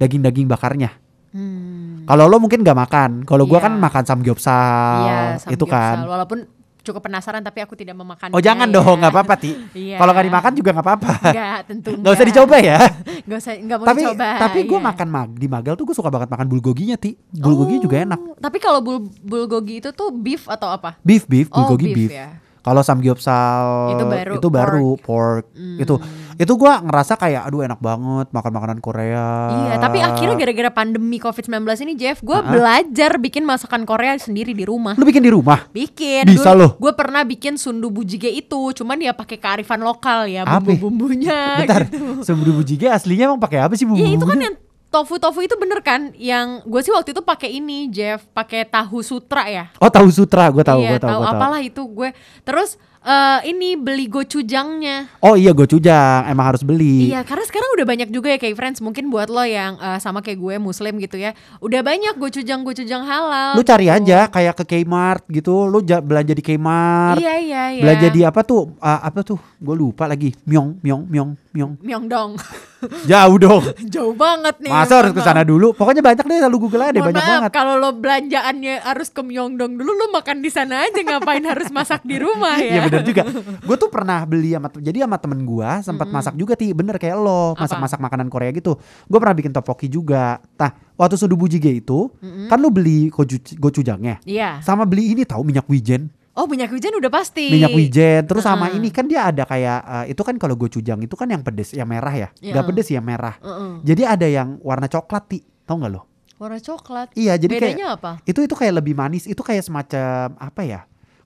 daging-daging 0.00 0.48
bakarnya. 0.48 0.96
Hmm. 1.36 2.08
Kalau 2.08 2.24
lo 2.24 2.40
mungkin 2.40 2.64
gak 2.64 2.80
makan, 2.80 3.10
kalau 3.28 3.44
gue 3.44 3.60
Iya. 3.60 3.68
kan 3.68 3.76
makan 3.76 4.04
samgyeopsal 4.08 5.04
Iya, 5.04 5.20
itu 5.52 5.68
kan. 5.68 6.00
Walaupun 6.00 6.48
cukup 6.80 7.04
penasaran 7.04 7.44
tapi 7.44 7.60
aku 7.60 7.76
tidak 7.76 7.92
memakan. 7.92 8.32
Oh 8.32 8.40
jangan 8.40 8.72
dong, 8.72 9.04
nggak 9.04 9.12
apa-apa 9.12 9.34
ti. 9.36 9.52
Iya. 9.76 10.00
Kalau 10.00 10.16
nggak 10.16 10.26
dimakan 10.32 10.52
juga 10.56 10.70
nggak 10.72 10.86
apa-apa. 10.88 11.12
Enggak, 11.28 11.58
tentu 11.68 11.90
Nggak 12.00 12.12
usah 12.16 12.26
dicoba 12.28 12.56
ya. 12.64 12.78
Enggak 13.28 13.38
usah 13.44 13.52
enggak 13.52 13.76
mau 13.76 13.86
tapi 13.88 14.00
dicoba. 14.00 14.28
tapi 14.48 14.58
gue 14.64 14.78
iya. 14.80 14.88
makan 14.88 15.08
mag 15.12 15.30
di 15.36 15.48
magal 15.48 15.74
tuh 15.76 15.84
gue 15.84 15.96
suka 15.96 16.08
banget 16.08 16.28
makan 16.32 16.46
bulgoginya 16.48 16.96
ti. 16.96 17.20
Bulgogi 17.36 17.84
juga 17.84 18.00
enak. 18.00 18.16
Oh, 18.20 18.36
Tapi 18.40 18.56
kalau 18.64 18.80
bul 18.80 19.04
bulgogi 19.20 19.84
itu 19.84 19.92
tuh 19.92 20.08
beef 20.08 20.48
atau 20.48 20.72
apa? 20.72 20.96
Beef 21.04 21.28
beef 21.28 21.52
Oh, 21.52 21.68
bulgogi 21.68 21.92
beef 21.92 21.96
beef. 22.08 22.12
ya. 22.16 22.28
Kalau 22.64 22.80
samgyeopsal 22.80 23.92
Itu 23.92 24.04
baru 24.04 24.32
itu 24.34 24.48
baru 24.48 24.88
pork, 24.96 25.52
Hmm. 25.52 25.76
itu 25.76 25.94
itu 26.34 26.52
gua 26.54 26.80
ngerasa 26.80 27.14
kayak 27.14 27.44
aduh 27.44 27.62
enak 27.62 27.78
banget 27.78 28.26
makan 28.28 28.52
makanan 28.52 28.78
Korea. 28.80 29.28
Iya, 29.52 29.74
tapi 29.78 30.00
akhirnya 30.00 30.34
gara-gara 30.34 30.70
pandemi 30.72 31.16
COVID-19 31.16 31.54
ini 31.80 31.94
Jeff, 31.94 32.18
gue 32.20 32.34
Ah. 32.34 32.42
belajar 32.42 33.16
bikin 33.16 33.44
masakan 33.44 33.84
Korea 33.84 34.16
sendiri 34.16 34.50
di 34.50 34.64
rumah. 34.64 34.96
lu 34.96 35.04
bikin 35.04 35.20
di 35.20 35.28
rumah. 35.28 35.68
Bikin. 35.70 36.24
Bisa 36.24 36.50
loh. 36.50 36.74
Gue 36.74 36.90
pernah 36.90 37.22
bikin 37.22 37.54
sundu 37.54 37.86
bujige 37.86 38.26
itu, 38.26 38.72
cuman 38.72 38.98
ya 38.98 39.12
pakai 39.12 39.36
kearifan 39.36 39.78
lokal 39.78 40.24
ya, 40.24 40.42
bumbu-bumbunya 40.44 41.60
Bentar, 41.60 41.86
gitu. 41.86 42.24
sebelum 42.24 42.56
bujige 42.56 42.88
aslinya 42.88 43.28
emang 43.28 43.38
pakai 43.38 43.60
apa 43.60 43.74
sih 43.74 43.84
bumbu? 43.84 44.00
Ya 44.00 44.10
itu 44.10 44.24
kan 44.24 44.38
yang 44.40 44.56
tofu-tofu 44.94 45.42
itu 45.42 45.58
bener 45.58 45.82
kan? 45.82 46.14
Yang 46.14 46.62
gue 46.70 46.80
sih 46.86 46.92
waktu 46.94 47.10
itu 47.10 47.22
pakai 47.26 47.50
ini 47.50 47.90
Jeff, 47.90 48.22
pakai 48.30 48.62
tahu 48.62 49.02
sutra 49.02 49.50
ya. 49.50 49.74
Oh 49.82 49.90
tahu 49.90 50.06
sutra, 50.14 50.46
gue 50.54 50.62
tahu, 50.62 50.86
iya, 50.86 50.94
gue 50.94 51.00
tahu, 51.02 51.10
tahu 51.10 51.18
gue 51.18 51.26
tahu. 51.26 51.34
apalah 51.34 51.60
itu 51.66 51.82
gue. 51.82 52.08
Terus 52.46 52.78
eh, 53.04 53.40
ini 53.52 53.76
beli 53.76 54.08
gochujangnya. 54.08 55.20
Oh 55.20 55.36
iya 55.36 55.52
gocujang, 55.52 56.24
emang 56.26 56.56
harus 56.56 56.64
beli. 56.64 57.12
Iya, 57.12 57.20
karena 57.22 57.44
sekarang 57.44 57.70
udah 57.76 57.86
banyak 57.86 58.08
juga 58.08 58.32
ya 58.32 58.38
kayak 58.40 58.56
friends. 58.56 58.80
Mungkin 58.80 59.12
buat 59.12 59.28
lo 59.28 59.44
yang 59.44 59.76
eh, 59.76 59.98
sama 60.00 60.24
kayak 60.24 60.40
gue 60.40 60.54
muslim 60.56 60.96
gitu 60.98 61.20
ya, 61.20 61.36
udah 61.60 61.80
banyak 61.84 62.16
gochujang-gochujang 62.16 63.04
halal. 63.04 63.54
Lu 63.54 63.62
cari 63.62 63.86
gitu. 63.86 63.96
aja 64.00 64.26
kayak 64.32 64.54
ke 64.64 64.64
Kmart 64.64 65.28
gitu, 65.28 65.68
lu 65.68 65.84
ja- 65.84 66.00
belanja 66.00 66.32
di 66.32 66.42
Kmart. 66.42 67.20
Iya 67.20 67.34
iya 67.38 67.62
iya. 67.76 67.82
Belanja 67.84 68.08
di 68.08 68.20
apa 68.24 68.40
tuh? 68.42 68.72
Ah, 68.80 69.04
apa 69.04 69.20
tuh? 69.20 69.38
Gue 69.60 69.76
lupa 69.76 70.08
lagi. 70.08 70.32
Myong, 70.48 70.80
myong, 70.80 71.02
myong, 71.06 71.30
myong. 71.52 71.72
Myeongdong. 71.84 72.40
Jauh 73.10 73.36
dong. 73.40 73.62
Jauh 73.94 74.12
banget 74.12 74.60
nih. 74.60 74.72
Masa 74.72 75.00
harus 75.00 75.12
ke 75.16 75.22
sana 75.24 75.40
dulu? 75.44 75.72
Pokoknya 75.72 76.04
banyak 76.04 76.24
deh, 76.24 76.38
lu 76.48 76.58
Google 76.60 76.84
aja 76.84 76.92
deh 76.92 77.00
banyak 77.00 77.16
maaf, 77.16 77.32
banget. 77.40 77.50
kalau 77.52 77.74
lo 77.80 77.90
belanjaannya 77.96 78.84
harus 78.84 79.08
ke 79.08 79.22
Myeongdong 79.24 79.80
dulu, 79.80 79.90
lo 79.92 80.06
makan 80.12 80.44
di 80.44 80.50
sana 80.52 80.84
aja 80.84 81.00
ngapain 81.00 81.44
harus 81.44 81.68
masak 81.72 82.04
di 82.04 82.20
rumah 82.20 82.60
Iya 82.64 82.84
ya? 82.84 82.93
Bener 82.94 83.04
juga. 83.04 83.22
Gue 83.66 83.76
tuh 83.76 83.88
pernah 83.88 84.22
beli 84.22 84.54
sama 84.54 84.70
jadi 84.70 84.98
sama 85.02 85.18
temen 85.18 85.42
gue 85.42 85.70
sempat 85.82 86.06
masak 86.06 86.34
juga 86.34 86.54
ti 86.54 86.70
bener 86.70 86.94
kayak 86.94 87.16
lo 87.16 87.52
masak-masak 87.54 87.98
makanan 87.98 88.28
Korea 88.28 88.50
gitu. 88.50 88.78
Gue 89.04 89.18
pernah 89.18 89.34
bikin 89.34 89.50
topoki 89.50 89.86
juga. 89.86 90.38
Nah 90.54 90.70
waktu 90.94 91.16
sudu 91.16 91.34
bujige 91.34 91.70
itu 91.70 92.08
kan 92.46 92.56
lu 92.56 92.70
beli 92.70 93.10
goju- 93.10 93.58
gochujangnya 93.58 94.22
Iya. 94.22 94.60
sama 94.60 94.84
beli 94.84 95.10
ini 95.10 95.26
tahu 95.26 95.42
minyak 95.42 95.66
wijen. 95.66 96.08
Oh 96.34 96.46
minyak 96.46 96.66
wijen 96.68 96.90
udah 96.90 97.10
pasti. 97.10 97.46
Minyak 97.46 97.70
wijen 97.72 98.26
terus 98.26 98.42
sama 98.42 98.66
Heeh. 98.66 98.78
ini 98.78 98.88
kan 98.90 99.06
dia 99.06 99.26
ada 99.26 99.42
kayak 99.42 99.78
eh, 99.80 100.04
itu 100.10 100.22
kan 100.22 100.34
kalau 100.34 100.54
gochujang 100.54 100.98
itu 100.98 101.14
kan 101.14 101.26
yang 101.26 101.42
pedes 101.42 101.70
yang 101.70 101.86
merah 101.86 102.10
ya. 102.10 102.28
Iya. 102.38 102.58
Gak 102.58 102.64
pedes 102.68 102.88
yang 102.90 103.06
merah. 103.06 103.38
Heeh. 103.38 103.72
Jadi 103.86 104.02
ada 104.02 104.26
yang 104.26 104.58
warna 104.58 104.86
coklat 104.86 105.24
ti. 105.26 105.38
Tahu 105.62 105.78
nggak 105.78 105.92
lo? 105.94 106.02
Warna 106.34 106.58
coklat. 106.58 107.14
Iya 107.14 107.38
jadi 107.38 107.54
kayak 107.54 107.72
Bedanya 107.78 107.88
apa? 107.94 108.12
itu 108.26 108.42
itu 108.42 108.50
kayak 108.52 108.82
lebih 108.82 108.98
manis. 108.98 109.24
Itu 109.24 109.40
kayak 109.40 109.62
semacam 109.62 110.34
apa 110.34 110.60
ya? 110.66 110.80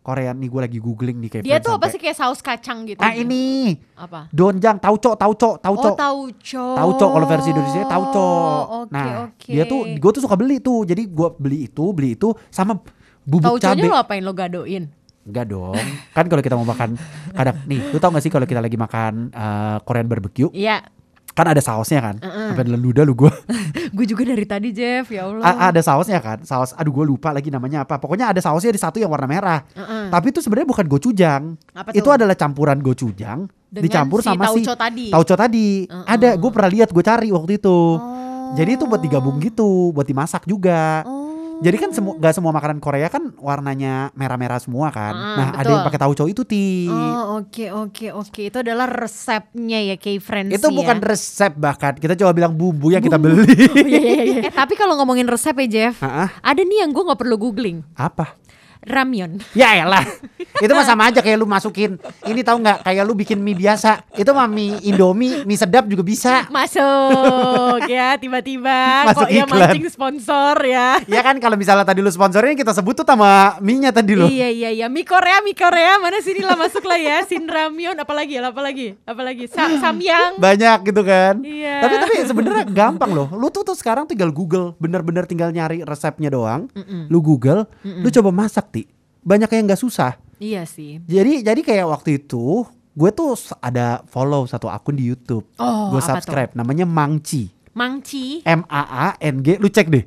Korean 0.08 0.40
nih 0.40 0.48
gue 0.48 0.60
lagi 0.64 0.78
googling 0.80 1.20
nih 1.20 1.28
kayak 1.28 1.44
Dia 1.44 1.60
tuh 1.60 1.76
apa 1.76 1.92
sih 1.92 2.00
kayak 2.00 2.16
saus 2.16 2.40
kacang 2.40 2.88
gitu? 2.88 2.96
Ah 2.98 3.12
ini 3.12 3.76
Apa? 3.92 4.32
Donjang, 4.32 4.80
tauco, 4.80 5.12
tauco, 5.12 5.60
tauco. 5.60 5.84
Oh 5.84 5.92
tauco. 5.92 6.64
Tauco 6.72 7.06
kalau 7.12 7.26
versi 7.28 7.52
Indonesia 7.52 7.84
tauco. 7.84 8.16
Oh, 8.24 8.82
Oke 8.82 8.96
nah, 8.96 9.28
oke. 9.28 9.52
dia 9.52 9.68
tuh 9.68 9.84
gue 9.84 10.10
tuh 10.16 10.22
suka 10.24 10.32
beli 10.32 10.64
tuh. 10.64 10.88
Jadi 10.88 11.04
gue 11.04 11.28
beli 11.36 11.68
itu, 11.68 11.84
beli 11.92 12.16
itu 12.16 12.32
sama 12.48 12.80
bubuk 13.20 13.60
Tauconya 13.60 13.76
cabe. 13.76 13.84
lo 13.86 13.98
apain 13.98 14.24
lo 14.24 14.32
gadoin? 14.32 14.88
Enggak 15.28 15.44
dong. 15.44 15.76
kan 16.16 16.24
kalau 16.24 16.40
kita 16.40 16.56
mau 16.56 16.64
makan 16.64 16.96
kadang 17.36 17.60
nih, 17.68 17.92
lu 17.92 18.00
tau 18.00 18.08
gak 18.08 18.24
sih 18.24 18.32
kalau 18.32 18.48
kita 18.48 18.64
lagi 18.64 18.80
makan 18.80 19.28
eh, 19.28 19.76
Korean 19.84 20.08
barbecue, 20.08 20.48
Iya. 20.56 20.88
Kan 21.38 21.46
ada 21.54 21.62
sausnya 21.62 22.00
kan? 22.02 22.16
Heeh. 22.18 22.50
Sampai 22.50 22.66
ludah 22.66 23.06
lu 23.06 23.14
gue. 23.14 23.30
Gue 23.96 24.04
juga 24.04 24.26
dari 24.26 24.42
tadi 24.42 24.68
Jeff 24.74 25.06
ya 25.14 25.30
Allah. 25.30 25.70
ada 25.70 25.80
sausnya 25.80 26.18
kan? 26.18 26.42
Saus 26.42 26.74
aduh 26.74 26.90
gue 26.90 27.06
lupa 27.06 27.30
lagi 27.30 27.48
namanya 27.48 27.86
apa. 27.86 28.02
Pokoknya 28.02 28.34
ada 28.34 28.42
sausnya 28.42 28.74
di 28.74 28.80
satu 28.82 28.98
yang 28.98 29.08
warna 29.08 29.30
merah. 29.30 29.62
Heeh. 29.72 30.10
Tapi 30.10 30.26
itu 30.34 30.42
sebenarnya 30.42 30.68
bukan 30.68 30.86
gochujang. 30.90 31.42
Apa 31.72 31.94
Itu 31.94 32.10
adalah 32.10 32.34
campuran 32.34 32.82
gochujang 32.82 33.46
Dengan 33.70 33.84
dicampur 33.86 34.20
si 34.20 34.28
sama 34.28 34.44
si 34.50 34.66
tauco 34.66 34.74
tadi. 34.74 35.06
tauco 35.14 35.34
tadi. 35.38 35.68
Heeh. 35.86 36.04
Ada, 36.10 36.28
gue 36.34 36.50
pernah 36.50 36.70
lihat, 36.74 36.88
gue 36.90 37.04
cari 37.06 37.28
waktu 37.30 37.52
itu. 37.62 37.78
Oh. 37.96 38.52
Jadi 38.56 38.70
itu 38.80 38.84
buat 38.88 39.00
digabung 39.00 39.36
gitu, 39.38 39.92
buat 39.94 40.08
dimasak 40.08 40.44
juga. 40.48 41.04
Oh. 41.06 41.27
Jadi 41.58 41.76
kan 41.76 41.90
semua 41.90 42.14
gak 42.16 42.32
semua 42.32 42.50
makanan 42.50 42.78
Korea 42.78 43.06
kan 43.06 43.34
warnanya 43.36 44.14
merah-merah 44.14 44.58
semua 44.58 44.88
kan. 44.88 45.10
Ah, 45.10 45.34
nah, 45.34 45.48
ada 45.52 45.60
betul. 45.60 45.72
yang 45.72 45.84
pakai 45.84 46.00
tauco 46.00 46.24
itu 46.26 46.42
ti. 46.42 46.86
Oh 46.86 47.42
oke 47.42 47.64
oke 47.68 48.06
oke 48.14 48.40
itu 48.44 48.56
adalah 48.56 48.86
resepnya 48.86 49.82
ya 49.84 49.96
K-Friends 49.96 50.54
itu 50.54 50.68
bukan 50.68 50.96
ya. 50.96 51.04
resep 51.04 51.52
bahkan 51.54 51.92
kita 51.94 52.14
coba 52.14 52.30
bilang 52.30 52.52
bumbu 52.52 52.90
yang 52.90 53.00
kita 53.00 53.16
beli. 53.16 53.42
Iya, 53.80 53.98
iya, 53.98 54.22
iya. 54.24 54.40
Eh, 54.46 54.54
tapi 54.54 54.74
kalau 54.74 54.94
ngomongin 54.94 55.26
resep 55.26 55.52
ya 55.56 55.66
Jeff, 55.68 55.98
Ah, 55.98 56.24
ah, 56.24 56.30
ada 56.44 56.60
nih 56.60 56.82
yang 56.82 56.90
gue 56.90 57.02
nggak 57.02 57.18
perlu 57.18 57.34
googling. 57.36 57.82
apa? 57.92 58.38
Ramyeon. 58.88 59.32
Ya 59.56 59.72
elah. 59.76 60.04
itu 60.64 60.72
mah 60.74 60.86
sama 60.86 61.08
aja 61.10 61.24
kayak 61.24 61.38
lu 61.40 61.46
masukin. 61.48 61.96
Ini 62.24 62.40
tahu 62.44 62.60
nggak 62.62 62.78
kayak 62.84 63.02
lu 63.08 63.16
bikin 63.16 63.40
mie 63.40 63.56
biasa. 63.56 64.04
Itu 64.14 64.30
mah 64.36 64.46
mie 64.46 64.78
Indomie, 64.86 65.42
mie 65.42 65.58
sedap 65.58 65.84
juga 65.88 66.04
bisa. 66.04 66.46
Masuk 66.52 67.84
ya 67.88 68.14
tiba-tiba 68.20 68.78
Masuk 69.10 69.26
kok 69.26 69.30
ya 69.34 69.44
iklan. 69.44 69.58
mancing 69.74 69.86
sponsor 69.90 70.54
ya. 70.62 70.98
Ya 71.10 71.20
kan 71.24 71.36
kalau 71.42 71.56
misalnya 71.58 71.82
tadi 71.82 72.04
lu 72.04 72.10
sponsorin 72.12 72.54
kita 72.54 72.70
sebut 72.70 72.94
tuh 72.94 73.06
sama 73.08 73.58
mie-nya 73.58 73.90
tadi 73.90 74.14
lu. 74.14 74.30
Iya 74.30 74.48
iya 74.52 74.70
iya 74.70 74.86
mie 74.86 75.02
Korea 75.02 75.42
mie 75.42 75.56
Korea 75.58 75.98
mana 75.98 76.22
sini 76.22 76.46
lah 76.46 76.54
masuk 76.54 76.86
lah 76.86 76.98
ya 76.98 77.26
Sin 77.26 77.50
Ramyeon 77.50 77.98
apalagi 77.98 78.38
apalagi 78.38 78.94
apalagi 79.02 79.50
Sa 79.50 79.66
Samyang 79.82 80.38
Banyak 80.38 80.78
gitu 80.86 81.02
kan. 81.02 81.42
Iya. 81.42 81.82
Tapi 81.82 81.94
tapi 81.98 82.14
sebenarnya 82.22 82.64
gampang 82.68 83.10
loh. 83.10 83.28
Lu 83.34 83.50
tuh 83.50 83.66
tuh 83.66 83.74
sekarang 83.74 84.06
tinggal 84.06 84.30
Google, 84.30 84.78
bener-bener 84.78 85.26
tinggal 85.26 85.50
nyari 85.50 85.82
resepnya 85.82 86.30
doang. 86.30 86.70
Lu 87.10 87.18
Google, 87.18 87.66
lu 87.82 88.08
coba 88.14 88.30
masak. 88.30 88.68
Banyak 89.28 89.52
yang 89.52 89.68
nggak 89.68 89.82
susah. 89.84 90.16
Iya 90.38 90.64
sih 90.64 91.02
Jadi 91.04 91.44
jadi 91.44 91.60
kayak 91.60 91.86
waktu 91.92 92.22
itu 92.24 92.64
gue 92.98 93.10
tuh 93.12 93.36
ada 93.60 94.00
follow 94.08 94.48
satu 94.48 94.72
akun 94.72 94.96
di 94.96 95.04
YouTube. 95.06 95.44
Oh, 95.60 95.92
gue 95.92 96.00
subscribe 96.00 96.56
namanya 96.56 96.88
Mangci. 96.88 97.52
Mangci 97.76 98.40
M 98.48 98.64
A 98.66 98.82
A 98.88 99.06
N 99.20 99.44
G. 99.44 99.60
Lu 99.60 99.68
cek 99.68 99.92
deh. 99.92 100.02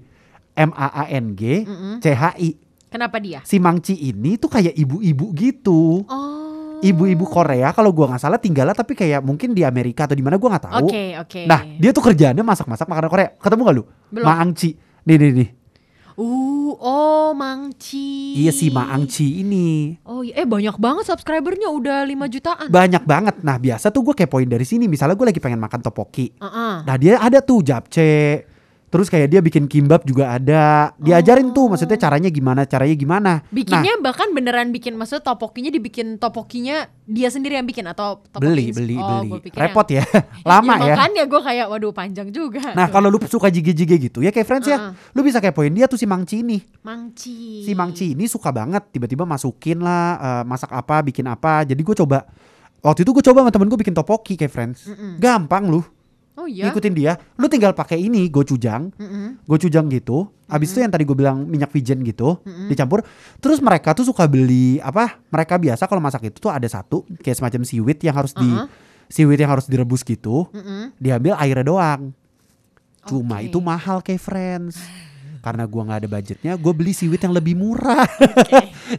M 0.58 0.74
A 0.74 0.88
A 0.90 1.04
N 1.14 1.38
G 1.38 1.64
C 2.02 2.06
H 2.18 2.36
I. 2.42 2.58
kenapa 2.92 3.24
dia? 3.24 3.40
Si 3.48 3.62
Mangci 3.62 3.96
ini 3.96 4.36
tuh 4.36 4.52
kayak 4.52 4.76
ibu-ibu 4.76 5.32
gitu. 5.38 6.04
Oh 6.10 6.42
Ibu-ibu 6.82 7.30
Korea 7.30 7.70
kalau 7.78 7.94
gua 7.94 8.10
nggak 8.10 8.22
salah 8.26 8.42
tinggalnya 8.42 8.74
tapi 8.74 8.98
kayak 8.98 9.22
mungkin 9.22 9.54
di 9.54 9.62
Amerika 9.62 10.10
atau 10.10 10.18
di 10.18 10.26
mana 10.26 10.42
gua 10.42 10.58
nggak 10.58 10.66
tahu. 10.66 10.90
Oke 10.90 11.14
oke 11.22 11.42
Nah, 11.46 11.62
dia 11.78 11.94
tuh 11.94 12.02
kerjaannya 12.02 12.42
masak-masak 12.42 12.90
makanan 12.90 13.10
Korea. 13.14 13.30
Ketemu 13.38 13.62
gak 13.70 13.76
lu? 13.78 13.84
Belum. 14.10 14.26
Maangci. 14.26 14.70
Nih 15.06 15.16
nih 15.22 15.30
nih. 15.38 15.50
Uh 16.20 16.76
oh 16.80 17.32
Mangci 17.36 18.12
Iya 18.42 18.52
si 18.56 18.72
Maangci 18.72 19.44
ini. 19.44 20.00
Oh 20.08 20.24
iya, 20.24 20.44
eh 20.44 20.48
banyak 20.48 20.80
banget 20.80 21.04
subscribernya 21.08 21.68
udah 21.68 22.08
5 22.08 22.34
jutaan. 22.34 22.68
Banyak 22.72 23.04
banget. 23.04 23.36
Nah, 23.44 23.60
biasa 23.60 23.92
tuh 23.92 24.08
gue 24.08 24.16
kepoin 24.16 24.48
dari 24.48 24.64
sini. 24.64 24.88
Misalnya 24.88 25.20
gue 25.20 25.28
lagi 25.28 25.42
pengen 25.44 25.60
makan 25.60 25.84
topoki. 25.84 26.32
Heeh. 26.40 26.74
Nah, 26.88 26.96
dia 26.96 27.20
ada 27.20 27.44
tuh 27.44 27.62
japchae. 27.62 28.51
Terus 28.92 29.08
kayak 29.08 29.32
dia 29.32 29.40
bikin 29.40 29.72
kimbap 29.72 30.04
juga 30.04 30.36
ada. 30.36 30.92
Diajarin 31.00 31.56
tuh 31.56 31.72
maksudnya 31.72 31.96
caranya 31.96 32.28
gimana, 32.28 32.68
caranya 32.68 32.92
gimana. 32.92 33.32
Nah, 33.40 33.48
Bikinnya 33.48 33.96
bahkan 34.04 34.36
beneran 34.36 34.76
bikin 34.76 35.00
maksudnya 35.00 35.24
topokinya 35.24 35.72
dibikin 35.72 36.20
topokinya 36.20 36.92
dia 37.08 37.32
sendiri 37.32 37.56
yang 37.56 37.64
bikin 37.64 37.88
atau 37.88 38.20
beli, 38.36 38.76
beli, 38.76 39.00
oh, 39.00 39.24
beli. 39.24 39.48
Repot 39.56 39.88
yang- 39.88 40.04
ya. 40.04 40.20
Lama 40.52 40.76
ya. 40.84 40.96
Makanya 41.00 41.24
gue 41.24 41.40
kayak 41.40 41.66
waduh 41.72 41.96
panjang 41.96 42.28
juga. 42.36 42.76
Nah, 42.76 42.92
kalau 42.92 43.08
lu 43.08 43.16
suka 43.24 43.48
jige-jige 43.48 43.96
gitu 43.96 44.20
ya 44.20 44.36
kayak 44.36 44.44
friends 44.44 44.68
ya. 44.68 44.92
Lu 45.16 45.24
bisa 45.24 45.40
kepoin 45.40 45.72
dia 45.72 45.88
tuh 45.88 45.96
si 45.96 46.04
Mangci 46.04 46.44
ini. 46.44 46.60
Mangci. 46.84 47.64
Si 47.64 47.72
Mangci 47.72 48.12
ini 48.12 48.28
suka 48.28 48.52
banget 48.52 48.92
tiba-tiba 48.92 49.24
masukin 49.24 49.80
lah 49.80 50.20
eh, 50.20 50.44
masak 50.44 50.68
apa, 50.68 51.00
bikin 51.00 51.32
apa. 51.32 51.64
Jadi 51.64 51.80
gue 51.80 51.96
coba 51.96 52.28
waktu 52.84 53.08
itu 53.08 53.16
gue 53.16 53.24
coba 53.24 53.48
sama 53.48 53.52
temen 53.56 53.72
gue 53.72 53.80
bikin 53.80 53.96
topoki 53.96 54.36
kayak 54.36 54.52
friends. 54.52 54.84
Gampang 55.16 55.72
lu. 55.72 55.80
Oh 56.36 56.48
iya. 56.48 56.72
Ngikutin 56.72 56.94
dia. 56.96 57.20
Lu 57.36 57.46
tinggal 57.46 57.76
pakai 57.76 58.00
ini 58.00 58.26
gochujang. 58.28 58.96
Mm-mm. 58.96 59.44
Gochujang 59.44 59.92
gitu. 59.92 60.32
Habis 60.48 60.72
itu 60.72 60.80
yang 60.80 60.92
tadi 60.92 61.04
gue 61.04 61.16
bilang 61.16 61.44
minyak 61.44 61.72
wijen 61.72 62.04
gitu, 62.04 62.40
dicampur. 62.68 63.04
Terus 63.40 63.60
mereka 63.60 63.92
tuh 63.92 64.04
suka 64.04 64.28
beli 64.28 64.80
apa? 64.80 65.20
Mereka 65.28 65.56
biasa 65.56 65.88
kalau 65.88 66.00
masak 66.00 66.28
itu 66.28 66.40
tuh 66.40 66.52
ada 66.52 66.68
satu 66.68 67.04
kayak 67.20 67.36
semacam 67.36 67.62
siwit 67.64 68.00
yang 68.02 68.16
harus 68.16 68.32
di 68.36 68.48
Uh-huh. 68.48 68.68
siwit 69.08 69.40
yang 69.40 69.52
harus 69.52 69.68
direbus 69.68 70.04
gitu. 70.04 70.48
Mm-mm. 70.52 70.92
Diambil 70.96 71.36
airnya 71.36 71.64
doang. 71.64 72.02
Cuma 73.04 73.40
Oke. 73.40 73.48
itu 73.48 73.58
mahal 73.60 74.00
kayak 74.00 74.20
friends. 74.20 74.76
Karena 75.42 75.66
gua 75.66 75.82
nggak 75.90 76.00
ada 76.06 76.10
budgetnya, 76.10 76.54
gue 76.54 76.74
beli 76.78 76.94
siwit 76.94 77.18
yang 77.18 77.34
lebih 77.34 77.58
murah. 77.58 78.06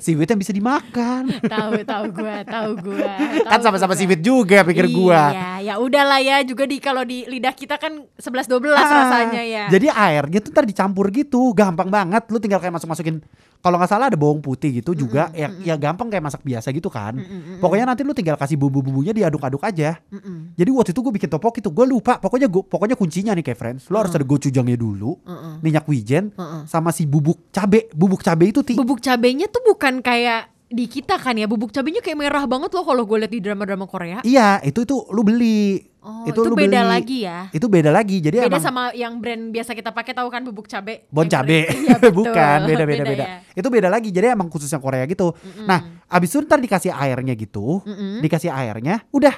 siwit 0.03 0.27
yang 0.35 0.41
bisa 0.43 0.51
dimakan. 0.51 1.31
tahu 1.47 1.87
tahu 1.87 2.05
gue, 2.11 2.37
tahu 2.43 2.71
gue. 2.83 3.15
kan 3.51 3.63
sama-sama 3.63 3.95
siwit 3.95 4.19
juga 4.19 4.67
pikir 4.67 4.91
gua. 4.91 5.31
Iya, 5.31 5.51
ya 5.63 5.75
udahlah 5.79 6.19
ya 6.19 6.43
juga 6.43 6.67
di 6.67 6.83
kalau 6.83 7.07
di 7.07 7.23
lidah 7.31 7.55
kita 7.55 7.79
kan 7.79 8.03
11 8.19 8.51
12 8.51 8.75
rasanya 8.75 9.43
ya. 9.47 9.65
Ah, 9.65 9.71
Jadi 9.71 9.87
airnya 9.87 10.43
tuh 10.43 10.51
ntar 10.51 10.67
dicampur 10.67 11.15
gitu, 11.15 11.55
gampang 11.55 11.87
banget. 11.87 12.27
Lu 12.27 12.43
tinggal 12.43 12.59
kayak 12.59 12.75
masuk-masukin 12.75 13.23
kalau 13.63 13.79
nggak 13.79 13.91
salah 13.95 14.11
ada 14.11 14.19
bawang 14.19 14.43
putih 14.43 14.83
gitu 14.83 14.91
juga, 14.91 15.31
ya, 15.31 15.47
ya 15.63 15.79
gampang 15.79 16.11
kayak 16.11 16.27
masak 16.27 16.43
biasa 16.43 16.75
gitu 16.75 16.91
kan. 16.91 17.15
Pokoknya 17.63 17.87
nanti 17.87 18.03
lu 18.03 18.11
tinggal 18.11 18.35
kasih 18.35 18.59
bumbu-bumbunya 18.59 19.15
diaduk-aduk 19.15 19.63
aja. 19.63 20.03
Mm-mm. 20.11 20.59
Jadi 20.59 20.71
waktu 20.75 20.91
itu 20.91 20.99
gue 20.99 21.15
bikin 21.15 21.31
topoki 21.31 21.63
tuh 21.63 21.71
gue 21.71 21.87
lupa. 21.87 22.19
Pokoknya 22.19 22.51
gua, 22.51 22.67
pokoknya 22.67 22.99
kuncinya 22.99 23.31
nih 23.39 23.47
kayak 23.47 23.59
friends, 23.63 23.87
lu 23.87 24.03
harus 24.03 24.11
ada 24.19 24.27
gochujangnya 24.27 24.75
dulu, 24.75 25.15
Mm-mm. 25.23 25.63
minyak 25.63 25.87
wijen, 25.87 26.32
Mm-mm. 26.35 26.63
sama 26.65 26.91
si 26.91 27.05
bubuk 27.05 27.49
cabe. 27.49 27.89
Bubuk 27.91 28.21
cabe 28.21 28.49
itu 28.49 28.61
ti. 28.61 28.75
Bubuk 28.75 28.99
cabenya 28.99 29.47
tuh 29.47 29.63
bukan 29.65 29.99
kayak 29.99 30.49
di 30.67 30.89
kita 30.89 31.17
kan 31.17 31.37
ya 31.37 31.45
bubuk 31.45 31.69
cabenya 31.69 32.01
kayak 32.01 32.17
merah 32.17 32.45
banget 32.45 32.73
loh 32.73 32.81
kalau 32.81 33.05
gue 33.05 33.19
lihat 33.19 33.29
di 33.29 33.41
drama-drama 33.41 33.85
Korea. 33.85 34.19
Iya, 34.23 34.61
itu 34.63 34.83
itu 34.83 34.97
lu 35.09 35.21
beli. 35.21 35.85
Oh, 36.03 36.27
itu 36.27 36.35
itu, 36.35 36.51
lu 36.51 36.59
beda 36.59 36.83
beli. 36.83 36.91
lagi 36.91 37.19
ya. 37.23 37.39
Itu 37.51 37.71
beda 37.71 37.93
lagi. 37.93 38.19
Jadi 38.19 38.43
Beda 38.43 38.51
emang 38.51 38.59
sama 38.59 38.83
yang 38.91 39.21
brand 39.21 39.53
biasa 39.53 39.71
kita 39.71 39.93
pakai 39.93 40.11
tahu 40.11 40.27
kan 40.29 40.43
bubuk 40.43 40.67
cabe. 40.67 41.07
bon 41.09 41.29
cabe 41.29 41.69
Iya, 41.69 42.01
bukan 42.11 42.59
beda 42.67 42.83
beda 42.83 43.05
beda, 43.05 43.23
ya. 43.23 43.39
itu 43.53 43.69
beda 43.69 43.87
lagi 43.87 44.09
jadi 44.11 44.33
emang 44.33 44.49
khususnya 44.49 44.81
Korea 44.81 45.05
gitu 45.05 45.31
nah 45.63 45.79
abis 46.09 46.33
itu 46.33 46.43
ntar 46.43 46.59
dikasih 46.59 46.91
airnya 46.91 47.37
gitu 47.37 47.85
Mm-mm. 47.85 48.19
dikasih 48.19 48.51
airnya 48.51 49.05
udah 49.09 49.31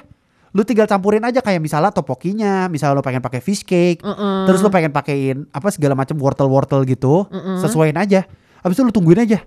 lu 0.55 0.63
tinggal 0.63 0.87
campurin 0.87 1.19
aja 1.19 1.43
kayak 1.43 1.59
misalnya 1.59 1.91
topokinya 1.91 2.71
misalnya 2.71 2.95
lu 2.95 3.03
pengen 3.03 3.19
pakai 3.19 3.43
fish 3.43 3.61
cake 3.61 3.99
Mm-mm. 3.99 4.47
terus 4.47 4.63
lu 4.63 4.71
pengen 4.71 4.95
pakein 4.95 5.43
apa 5.51 5.67
segala 5.67 5.99
macam 5.99 6.15
wortel 6.15 6.47
wortel 6.47 6.87
gitu 6.87 7.27
Mm-mm. 7.27 7.59
sesuaiin 7.59 7.99
aja 7.99 8.23
abis 8.63 8.79
itu 8.79 8.87
lu 8.87 8.95
tungguin 8.95 9.19
aja 9.19 9.43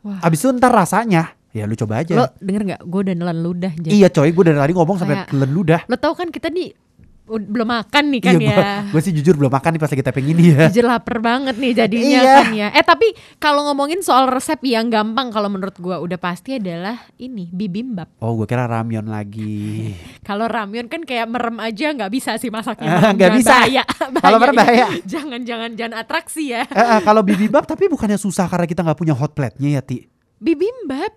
Wah. 0.00 0.24
abis 0.24 0.40
itu 0.40 0.50
ntar 0.56 0.72
rasanya 0.72 1.36
ya 1.52 1.68
lu 1.68 1.76
coba 1.76 2.00
aja 2.00 2.16
Lo 2.16 2.24
denger 2.40 2.62
nggak? 2.64 2.80
Gue 2.88 3.00
udah 3.04 3.14
nelan 3.14 3.38
ludah 3.44 3.72
aja. 3.76 3.90
iya 3.92 4.08
coy 4.08 4.32
gue 4.32 4.42
dari 4.42 4.56
tadi 4.56 4.72
ngomong 4.72 4.96
sampai 4.96 5.28
kelen 5.28 5.52
ludah 5.52 5.84
Lo 5.84 6.00
tau 6.00 6.16
kan 6.16 6.32
kita 6.32 6.48
nih 6.48 6.72
belum 7.22 7.64
makan 7.64 8.04
nih 8.10 8.20
kan 8.20 8.34
iya 8.36 8.50
ya. 8.50 8.72
gue 8.90 9.00
sih 9.00 9.10
jujur 9.10 9.34
belum 9.34 9.48
makan 9.48 9.72
nih 9.72 9.80
pas 9.80 9.88
lagi 9.88 10.02
taping 10.02 10.26
ini 10.28 10.44
ya 10.52 10.66
Jujur 10.68 10.84
lapar 10.84 11.16
banget 11.18 11.54
nih 11.54 11.72
jadinya 11.72 12.18
Iya. 12.18 12.34
kan 12.36 12.50
ya. 12.52 12.68
Eh 12.72 12.82
tapi 12.82 13.06
kalau 13.38 13.62
ngomongin 13.64 14.02
soal 14.02 14.26
resep 14.26 14.58
yang 14.62 14.86
gampang 14.86 15.30
kalau 15.30 15.46
menurut 15.46 15.72
gua 15.76 15.96
udah 15.98 16.16
pasti 16.16 16.58
adalah 16.58 16.98
ini 17.16 17.46
bibimbap. 17.48 18.18
oh 18.18 18.34
gue 18.34 18.44
kira 18.44 18.66
ramyon 18.66 19.06
lagi 19.06 19.94
Kalau 20.20 20.44
ramyun 20.44 20.86
kan 20.86 21.02
kayak 21.02 21.26
merem 21.26 21.56
aja 21.58 21.90
nggak 21.90 22.10
bisa 22.10 22.36
sih 22.36 22.48
masaknya. 22.48 22.90
Ah, 22.92 23.10
nggak 23.10 23.30
bisa. 23.34 23.54
Bahaya. 23.56 23.82
Kalau 24.18 24.38
merem 24.42 24.54
bahaya. 24.54 24.86
Jangan 25.04 25.40
jangan 25.42 25.70
jangan 25.72 25.94
atraksi 25.96 26.50
ya. 26.50 26.62
Eh, 26.64 26.78
eh, 26.78 27.00
kalau 27.00 27.22
bibimbap 27.22 27.64
tapi 27.64 27.86
bukannya 27.86 28.16
susah 28.16 28.44
karena 28.44 28.64
kita 28.64 28.82
nggak 28.82 28.98
punya 28.98 29.14
hot 29.14 29.32
plate-nya 29.32 29.78
ya 29.78 29.80
ti 29.80 30.04
Bibimbap. 30.36 31.14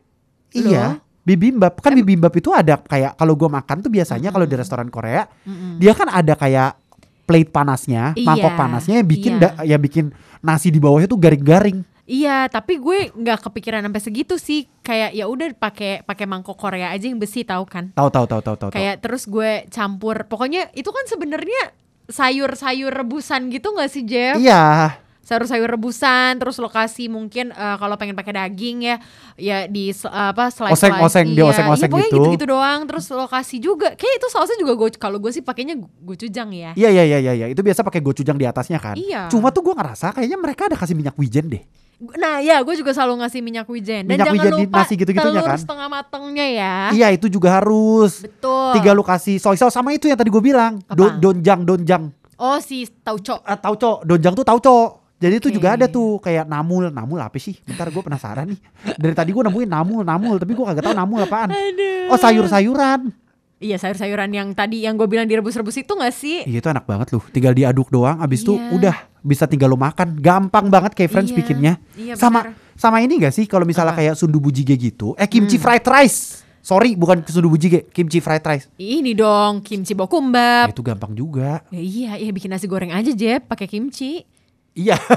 Iya. 0.51 0.85
Loh. 0.95 1.04
Bibimbap 1.25 1.81
kan 1.81 1.91
bibimbap 1.91 2.29
itu 2.37 2.53
ada 2.53 2.77
kayak 2.77 3.17
kalau 3.17 3.33
gua 3.33 3.49
makan 3.49 3.81
tuh 3.81 3.89
biasanya 3.89 4.29
kalau 4.29 4.45
di 4.45 4.53
restoran 4.53 4.87
Korea 4.87 5.25
Mm-mm. 5.41 5.81
dia 5.81 5.91
kan 5.91 6.05
ada 6.07 6.37
kayak 6.37 6.77
plate 7.25 7.49
panasnya, 7.49 8.13
Iya, 8.13 8.21
mangkok 8.21 8.53
panasnya 8.53 9.01
yang 9.01 9.09
bikin 9.09 9.33
iya. 9.35 9.41
da- 9.41 9.65
yang 9.65 9.81
bikin 9.81 10.13
nasi 10.39 10.69
di 10.69 10.77
bawahnya 10.77 11.09
tuh 11.09 11.17
garing-garing. 11.17 11.81
Iya, 12.05 12.45
tapi 12.45 12.77
gue 12.77 13.09
nggak 13.09 13.49
kepikiran 13.49 13.81
sampai 13.81 13.97
segitu 13.97 14.37
sih. 14.37 14.69
Kayak 14.85 15.17
ya 15.17 15.25
udah 15.25 15.49
pakai 15.57 16.05
pakai 16.05 16.29
mangkok 16.29 16.53
Korea 16.53 16.93
aja 16.93 17.09
yang 17.09 17.17
besi 17.17 17.41
tahu 17.41 17.65
kan. 17.65 17.89
Tahu 17.97 18.09
tahu 18.13 18.25
tahu 18.29 18.41
tahu 18.45 18.55
tahu. 18.55 18.69
tahu. 18.69 18.77
Kayak 18.77 19.01
terus 19.01 19.25
gue 19.25 19.65
campur. 19.73 20.29
Pokoknya 20.29 20.69
itu 20.77 20.85
kan 20.93 21.01
sebenarnya 21.09 21.73
sayur-sayur 22.05 22.93
rebusan 22.93 23.49
gitu 23.49 23.73
nggak 23.73 23.89
sih 23.89 24.05
Jeff? 24.05 24.37
Iya. 24.37 25.01
Sayur-sayur 25.25 25.65
rebusan 25.67 26.37
terus 26.37 26.55
lokasi 26.55 27.05
mungkin 27.05 27.49
eh, 27.49 27.75
kalau 27.75 27.97
pengen 27.97 28.13
pakai 28.13 28.37
daging 28.37 28.85
ya 28.85 28.95
ya 29.35 29.57
di 29.65 29.89
se- 29.89 30.05
apa 30.05 30.47
slice 30.47 30.77
Oseng-oseng, 30.77 31.27
iya, 31.27 31.43
oseng-oseng 31.43 31.89
iya, 31.89 31.93
pokoknya 31.97 32.09
gitu. 32.13 32.31
gitu 32.31 32.45
doang 32.47 32.79
terus 32.85 33.05
lokasi 33.09 33.57
juga 33.57 33.91
kayak 33.91 34.15
itu 34.15 34.27
sausnya 34.29 34.55
juga 34.55 34.77
gue 34.77 34.89
kalau 34.95 35.17
gue 35.17 35.31
sih 35.31 35.41
pakainya 35.41 35.73
gochujang 35.99 36.49
ya 36.49 36.71
Iya 36.71 36.89
iya 36.91 37.03
iya 37.03 37.17
iya 37.19 37.33
iya. 37.35 37.45
itu 37.47 37.59
biasa 37.59 37.81
pakai 37.81 37.99
gochujang 37.99 38.35
di 38.35 38.45
atasnya 38.45 38.77
kan. 38.77 38.93
Iya. 38.93 39.27
Cuma 39.27 39.49
tuh 39.49 39.61
gua 39.61 39.73
ngerasa 39.75 40.11
kayaknya 40.11 40.35
mereka 40.35 40.67
ada 40.67 40.75
kasih 40.75 40.93
minyak 40.93 41.15
wijen 41.15 41.49
deh. 41.49 41.63
nah 41.95 42.37
ya 42.37 42.59
gue 42.59 42.75
juga 42.75 42.91
selalu 42.91 43.23
ngasih 43.23 43.39
minyak 43.39 43.65
wijen 43.65 44.03
dan 44.03 44.11
Minyak 44.11 44.27
jangan 44.27 44.35
wijen 44.37 44.51
di 44.51 44.65
lupa 44.67 44.77
nasi 44.77 44.93
gitu-gitunya 44.93 45.31
telur 45.33 45.47
kan? 45.47 45.57
setengah 45.57 45.87
matengnya 45.87 46.45
ya 46.45 46.75
Iya 46.91 47.07
itu 47.09 47.25
juga 47.29 47.55
harus. 47.55 48.19
betul 48.19 48.75
Tiga 48.75 48.91
lu 48.91 48.99
kasih 49.01 49.35
soy 49.35 49.55
sauce 49.55 49.71
sama 49.71 49.89
itu 49.89 50.05
yang 50.05 50.15
tadi 50.15 50.27
gue 50.27 50.43
bilang. 50.43 50.77
Do, 50.85 51.07
Apa? 51.07 51.17
donjang 51.17 51.63
donjang. 51.63 52.03
oh 52.35 52.59
si 52.59 52.83
tauco 52.99 53.39
Ah, 53.41 53.55
tauco, 53.55 54.03
donjang 54.03 54.31
tuh 54.33 54.43
tauco. 54.43 55.04
Jadi 55.15 55.33
itu 55.39 55.47
Oke. 55.47 55.55
juga 55.55 55.67
ada 55.73 55.87
tuh 55.87 56.19
kayak 56.19 56.43
namul, 56.43 56.91
namul 56.91 57.17
apa 57.17 57.39
sih? 57.39 57.55
Bentar 57.63 57.87
gue 57.87 57.99
penasaran 57.99 58.51
nih. 58.51 58.59
Dari 58.95 59.15
tadi 59.15 59.31
gue 59.31 59.43
nemuin 59.43 59.69
namul, 59.69 60.03
namul, 60.03 60.35
tapi 60.35 60.51
gue 60.51 60.65
kagak 60.65 60.83
tahu 60.83 60.93
namul 60.93 61.23
apaan. 61.23 61.49
Aduh. 61.49 62.11
Oh 62.11 62.19
sayur-sayuran. 62.19 63.15
Iya 63.55 63.79
sayur-sayuran 63.79 64.27
yang 64.29 64.51
tadi 64.51 64.83
yang 64.83 64.99
gue 64.99 65.07
bilang 65.07 65.23
direbus-rebus 65.23 65.79
itu 65.79 65.87
gak 65.87 66.11
sih? 66.11 66.43
Iya 66.43 66.59
itu 66.59 66.67
enak 66.67 66.83
banget 66.83 67.15
loh. 67.15 67.23
Tinggal 67.31 67.55
diaduk 67.55 67.87
doang, 67.87 68.19
abis 68.19 68.43
itu 68.43 68.59
Iya. 68.59 68.67
udah 68.69 68.95
bisa 69.21 69.47
tinggal 69.47 69.71
lo 69.71 69.79
makan. 69.79 70.19
Gampang 70.19 70.67
banget 70.67 70.91
kayak 70.91 71.07
friends 71.09 71.31
Iya, 71.31 71.37
bikinnya. 71.39 71.73
iya 71.95 72.13
sama 72.13 72.43
benar. 72.43 72.75
sama 72.75 72.97
ini 72.99 73.15
gak 73.15 73.31
sih 73.31 73.47
kalau 73.47 73.63
misalnya 73.63 73.95
Apa? 73.95 74.03
Hmm. 74.03 74.11
kayak 74.11 74.19
sundubu 74.19 74.51
jjigae 74.51 74.75
gitu? 74.75 75.15
Eh 75.15 75.25
kimchi 75.25 75.55
fried 75.55 75.87
rice. 75.87 76.43
Sorry, 76.59 76.99
bukan 76.99 77.23
sundubu 77.23 77.55
jjigae, 77.55 77.87
kimchi 77.87 78.19
fried 78.19 78.43
rice. 78.43 78.67
Ini 78.75 79.15
dong 79.15 79.63
kimchi 79.63 79.95
Ya, 79.95 79.97
bokumbap. 79.97 80.75
itu 80.75 80.83
gampang 80.83 81.15
juga. 81.15 81.63
Ya, 81.71 81.79
iya, 81.79 82.11
iya 82.19 82.31
bikin 82.35 82.51
nasi 82.51 82.67
goreng 82.67 82.91
aja 82.91 83.15
Jeb 83.15 83.47
pakai 83.47 83.71
kimchi. 83.71 84.27
Iya. 84.75 84.99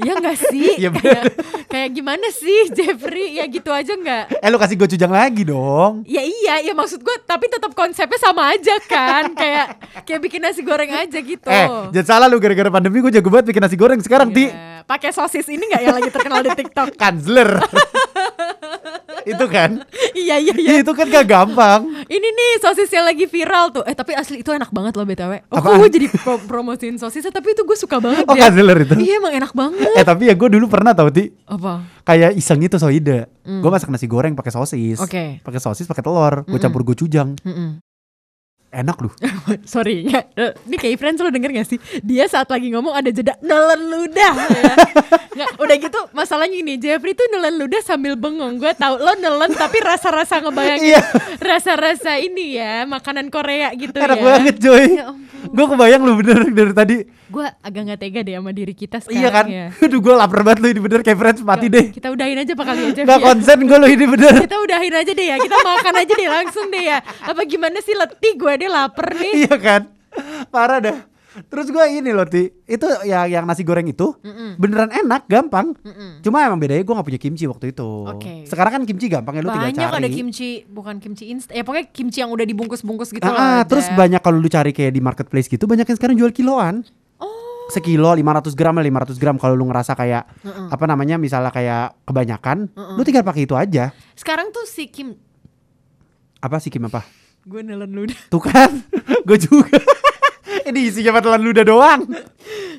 Iya 0.00 0.16
gak 0.16 0.38
sih? 0.48 0.80
Iya, 0.80 0.88
kayak, 0.96 1.24
kayak 1.68 1.88
gimana 1.92 2.32
sih 2.32 2.72
Jeffrey? 2.72 3.36
Ya 3.36 3.44
gitu 3.44 3.68
aja 3.68 3.92
nggak? 3.92 4.40
eh 4.40 4.48
lo 4.48 4.56
kasih 4.56 4.80
gochujang 4.80 5.12
lagi 5.12 5.44
dong. 5.44 6.08
Ya 6.08 6.24
iya, 6.24 6.64
ya 6.64 6.72
maksud 6.72 7.04
gue 7.04 7.16
tapi 7.28 7.52
tetap 7.52 7.76
konsepnya 7.76 8.16
sama 8.16 8.48
aja 8.48 8.80
kan. 8.88 9.36
kayak 9.36 9.76
kayak 10.08 10.20
bikin 10.24 10.40
nasi 10.40 10.64
goreng 10.64 10.88
aja 10.88 11.20
gitu. 11.20 11.44
Eh, 11.44 11.68
jangan 11.92 12.06
salah 12.08 12.32
lu 12.32 12.40
gara-gara 12.40 12.72
pandemi 12.72 13.04
gue 13.04 13.12
jago 13.12 13.28
banget 13.28 13.52
bikin 13.52 13.60
nasi 13.60 13.76
goreng 13.76 14.00
sekarang 14.00 14.32
di 14.32 14.48
Ya, 14.48 14.80
pakai 14.88 15.12
sosis 15.12 15.44
ini 15.52 15.68
nggak 15.68 15.82
yang 15.84 15.96
lagi 16.00 16.08
terkenal 16.08 16.40
di 16.40 16.50
TikTok? 16.56 16.96
Kanzler. 17.00 17.60
itu 19.26 19.44
kan. 19.46 19.82
iya 20.14 20.36
iya 20.36 20.54
iya. 20.56 20.72
Itu 20.80 20.92
kan 20.92 21.06
gak 21.08 21.26
gampang. 21.26 21.80
Ini 22.06 22.28
nih 22.30 22.50
sosis 22.60 22.90
yang 22.90 23.04
lagi 23.04 23.24
viral 23.24 23.70
tuh. 23.70 23.82
Eh 23.84 23.94
tapi 23.94 24.16
asli 24.16 24.40
itu 24.40 24.50
enak 24.50 24.70
banget 24.70 24.96
loh 24.96 25.04
btw. 25.04 25.44
Oh 25.50 25.60
gue 25.60 25.88
jadi 25.88 26.06
pro 26.10 26.38
promosiin 26.40 26.96
sosisnya 26.96 27.30
tapi 27.30 27.52
itu 27.52 27.62
gue 27.62 27.76
suka 27.76 28.00
banget 28.00 28.24
Oh, 28.24 28.36
ya. 28.36 28.48
Itu. 28.50 28.94
Iya 28.96 29.18
emang 29.18 29.34
enak 29.34 29.52
banget. 29.52 29.90
Eh 29.96 30.04
tapi 30.04 30.30
ya 30.30 30.34
gue 30.36 30.48
dulu 30.48 30.70
pernah 30.70 30.94
tau 30.94 31.10
ti 31.10 31.32
Apa? 31.44 31.82
kayak 32.04 32.36
iseng 32.36 32.62
itu 32.62 32.78
soide. 32.78 33.26
Gue 33.42 33.70
masak 33.70 33.90
nasi 33.90 34.06
goreng 34.06 34.38
pakai 34.38 34.52
sosis. 34.54 35.00
Oke. 35.02 35.42
Pakai 35.42 35.58
sosis, 35.58 35.84
pakai 35.84 36.06
telur, 36.06 36.46
gue 36.46 36.58
campur 36.62 36.86
gochujang. 36.86 37.34
Mm-mm. 37.42 37.82
Enak 38.70 38.96
loh. 38.98 39.10
Sorry, 39.66 40.06
ya. 40.06 40.22
Eh, 40.32 40.54
ini 40.64 40.76
kayak 40.76 40.94
friends 40.96 41.18
lo 41.18 41.26
denger 41.26 41.50
gak 41.52 41.66
sih? 41.66 41.78
Dia 42.00 42.24
saat 42.24 42.46
lagi 42.46 42.70
ngomong 42.70 42.94
ada 42.94 43.10
jeda 43.10 43.34
nelen 43.40 43.82
ludah. 43.84 44.34
ya. 44.38 44.74
Nggak, 45.30 45.50
udah 45.58 45.76
gitu 45.76 46.00
masalahnya 46.10 46.54
ini 46.54 46.74
Jeffrey 46.76 47.10
tuh 47.12 47.26
nelen 47.28 47.58
ludah 47.58 47.82
sambil 47.82 48.14
bengong. 48.14 48.58
Gue 48.58 48.70
tahu 48.72 48.94
lo 48.96 49.10
nelen 49.16 49.50
tapi 49.52 49.78
rasa-rasa 49.80 50.38
ngebayangin 50.38 50.86
Iya. 50.88 51.02
rasa-rasa 51.40 52.14
ini 52.16 52.56
ya 52.56 52.82
makanan 52.84 53.26
Korea 53.28 53.74
gitu 53.74 53.90
Enak 53.92 54.16
ya. 54.16 54.22
banget 54.24 54.56
Joy. 54.58 54.84
Ya 54.94 55.10
gue 55.40 55.66
kebayang 55.66 56.02
lu 56.02 56.12
bener 56.16 56.38
dari 56.46 56.70
tadi. 56.72 56.96
Gue 57.30 57.46
agak 57.46 57.82
gak 57.86 58.00
tega 58.02 58.20
deh 58.20 58.34
sama 58.34 58.50
diri 58.50 58.74
kita 58.74 58.98
sekarang 58.98 59.22
iya 59.22 59.28
kan? 59.30 59.46
ya. 59.56 59.66
Aduh 59.70 60.00
gue 60.02 60.14
lapar 60.14 60.42
banget 60.42 60.58
lu 60.58 60.68
ini 60.74 60.80
bener 60.82 61.00
kayak 61.06 61.18
friends 61.18 61.40
mati 61.46 61.70
deh. 61.70 61.86
Kita 61.94 62.10
udahin 62.10 62.42
aja 62.42 62.52
apa 62.58 62.64
kali 62.66 62.80
aja. 62.90 63.00
Gak 63.06 63.20
konsen 63.22 63.58
gue 63.62 63.78
lu 63.78 63.86
ini 63.86 64.04
bener. 64.10 64.34
Kita 64.42 64.56
udahin 64.58 64.94
aja 64.98 65.12
deh 65.14 65.26
ya. 65.30 65.36
Kita 65.38 65.56
makan 65.62 65.94
aja 65.94 66.12
deh 66.12 66.28
langsung 66.28 66.66
deh 66.68 66.82
ya. 66.82 66.98
Apa 67.22 67.40
gimana 67.46 67.78
sih 67.80 67.94
letih 67.94 68.34
gue 68.34 68.52
deh 68.58 68.68
lapar 68.68 69.14
nih. 69.14 69.46
iya 69.46 69.54
kan? 69.54 69.82
Parah 70.50 70.82
dah. 70.82 70.98
Terus 71.30 71.70
gue 71.70 71.84
ini 71.94 72.10
loh 72.10 72.26
Ti 72.26 72.66
Itu 72.66 72.90
ya 73.06 73.22
yang 73.22 73.46
nasi 73.46 73.62
goreng 73.62 73.86
itu 73.86 74.18
Beneran 74.58 74.90
enak 74.90 75.30
Gampang 75.30 75.78
Cuma 76.26 76.42
emang 76.42 76.58
bedanya 76.58 76.82
gue 76.82 76.90
gak 76.90 77.06
punya 77.06 77.20
kimchi 77.22 77.46
waktu 77.46 77.70
itu 77.70 77.86
Oke. 77.86 78.50
Sekarang 78.50 78.74
kan 78.74 78.82
kimchi 78.82 79.06
gampang 79.06 79.38
ya 79.38 79.42
Lu 79.46 79.54
tinggal 79.54 79.70
Banyak 79.70 79.78
cari 79.94 79.98
ada 80.02 80.10
kimchi, 80.10 80.66
bukan 80.66 80.98
kimchi 80.98 81.30
instan. 81.30 81.54
Ya 81.54 81.62
pokoknya 81.62 81.86
kimchi 81.94 82.18
yang 82.18 82.34
udah 82.34 82.42
dibungkus-bungkus 82.42 83.14
gitu 83.14 83.22
Ah, 83.22 83.30
ah, 83.30 83.54
ada. 83.62 83.70
terus 83.70 83.86
banyak 83.94 84.18
kalau 84.18 84.42
lu 84.42 84.50
cari 84.50 84.74
kayak 84.74 84.90
di 84.90 84.98
marketplace 84.98 85.46
gitu 85.46 85.70
banyak 85.70 85.86
yang 85.86 85.98
sekarang 86.02 86.18
jual 86.18 86.34
kiloan. 86.34 86.82
Sekilo 87.70 88.10
500 88.12 88.52
gram 88.58 88.74
lah 88.74 88.84
500 88.84 89.16
gram 89.22 89.36
kalau 89.38 89.54
lu 89.54 89.70
ngerasa 89.70 89.94
kayak 89.94 90.26
apa 90.68 90.84
namanya 90.90 91.16
misalnya 91.16 91.54
kayak 91.54 91.94
kebanyakan, 92.04 92.68
lu 92.98 93.02
tinggal 93.06 93.24
pakai 93.24 93.46
itu 93.46 93.54
aja. 93.54 93.94
Sekarang 94.18 94.50
tuh 94.50 94.66
si 94.66 94.90
Kim 94.90 95.14
Apa 96.40 96.56
sih 96.58 96.72
Kim 96.72 96.88
apa? 96.88 97.04
gue 97.48 97.60
nelen 97.64 97.90
ludah. 97.90 98.20
Tuh 98.28 98.42
kan, 98.42 98.68
gue 99.28 99.38
juga. 99.40 99.80
Ini 100.68 100.92
isinya 100.92 101.18
telan 101.18 101.40
ludah 101.40 101.64
doang. 101.64 102.04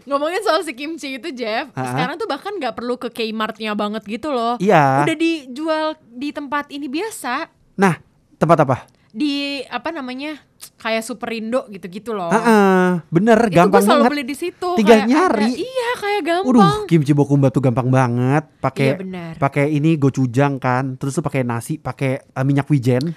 Ngomongin 0.05 0.41
soal 0.45 0.61
si 0.65 0.73
kimchi 0.73 1.17
itu 1.17 1.29
Jeff, 1.33 1.69
ah. 1.77 1.93
sekarang 1.93 2.17
tuh 2.17 2.25
bahkan 2.25 2.53
nggak 2.57 2.73
perlu 2.73 2.97
ke 2.97 3.09
Kmart-nya 3.13 3.77
banget 3.77 4.03
gitu 4.05 4.33
loh. 4.33 4.57
Iya. 4.57 5.05
Udah 5.05 5.17
dijual 5.17 5.87
di 6.09 6.29
tempat 6.33 6.69
ini 6.73 6.89
biasa. 6.89 7.47
Nah, 7.77 7.95
tempat 8.37 8.57
apa? 8.65 8.77
Di 9.11 9.33
apa 9.65 9.91
namanya? 9.91 10.39
Kayak 10.77 11.03
Superindo 11.03 11.67
gitu-gitu 11.67 12.11
loh. 12.11 12.29
Ah, 12.29 13.03
bener. 13.07 13.37
Itu 13.45 13.59
gampang 13.59 13.83
banget. 13.83 14.07
beli 14.07 14.23
di 14.23 14.33
situ. 14.33 14.69
Tinggal 14.73 15.03
kayak 15.03 15.09
nyari. 15.09 15.45
ada- 15.45 15.57
iya, 15.57 15.89
kayak 15.95 16.21
gampang. 16.23 16.47
Waduh, 16.47 16.85
kimchi 16.85 17.11
bokumba 17.11 17.47
tuh 17.47 17.61
gampang 17.61 17.87
banget. 17.87 18.43
Pakai 18.57 18.95
Iya, 18.95 19.35
pakai 19.35 19.65
ini 19.69 19.95
gochujang 19.95 20.57
kan, 20.57 20.95
terus 20.95 21.13
tuh 21.13 21.21
pakai 21.21 21.41
nasi, 21.41 21.75
pakai 21.75 22.23
eh, 22.23 22.43
minyak 22.43 22.65
wijen. 22.67 23.13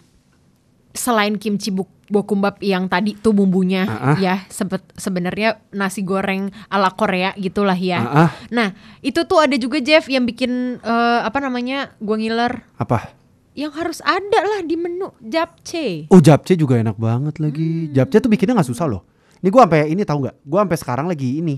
selain 0.93 1.35
kimchi 1.35 1.75
buk- 1.75 1.91
bokumbap 2.07 2.63
yang 2.63 2.87
tadi 2.87 3.19
tuh 3.19 3.35
bumbunya 3.35 3.83
Ah, 3.83 4.15
ah. 4.15 4.17
ya 4.17 4.47
sebet 4.47 4.79
sebenarnya 4.95 5.59
nasi 5.69 6.01
goreng 6.01 6.55
ala 6.69 6.87
Korea 6.89 7.35
gitulah 7.35 7.75
ya. 7.75 7.99
Ah, 8.01 8.15
ah. 8.17 8.31
Nah 8.49 8.71
itu 9.01 9.19
tuh 9.25 9.43
ada 9.43 9.55
juga 9.55 9.83
Jeff 9.83 10.07
yang 10.07 10.23
bikin 10.23 10.79
eh, 10.79 11.21
apa 11.21 11.35
namanya 11.41 11.91
gua 11.99 12.15
ngiler 12.15 12.63
Apa? 12.77 13.11
Yang 13.55 13.71
harus 13.71 14.03
ada 14.03 14.41
lah 14.43 14.61
di 14.67 14.75
menu 14.75 15.15
japchae. 15.23 16.11
Oh 16.11 16.19
japchae 16.19 16.59
juga 16.59 16.75
enak 16.79 16.99
banget 16.99 17.39
lagi. 17.39 17.89
Hmm. 17.89 17.93
Japchae 17.95 18.21
tuh 18.21 18.31
bikinnya 18.31 18.59
nggak 18.59 18.69
susah 18.69 18.87
loh. 18.91 19.07
Ini 19.39 19.49
gua 19.49 19.65
sampai 19.67 19.95
ini 19.95 20.03
tahu 20.03 20.27
nggak? 20.27 20.37
Gua 20.43 20.59
sampai 20.67 20.79
sekarang 20.79 21.07
lagi 21.07 21.39
ini, 21.39 21.57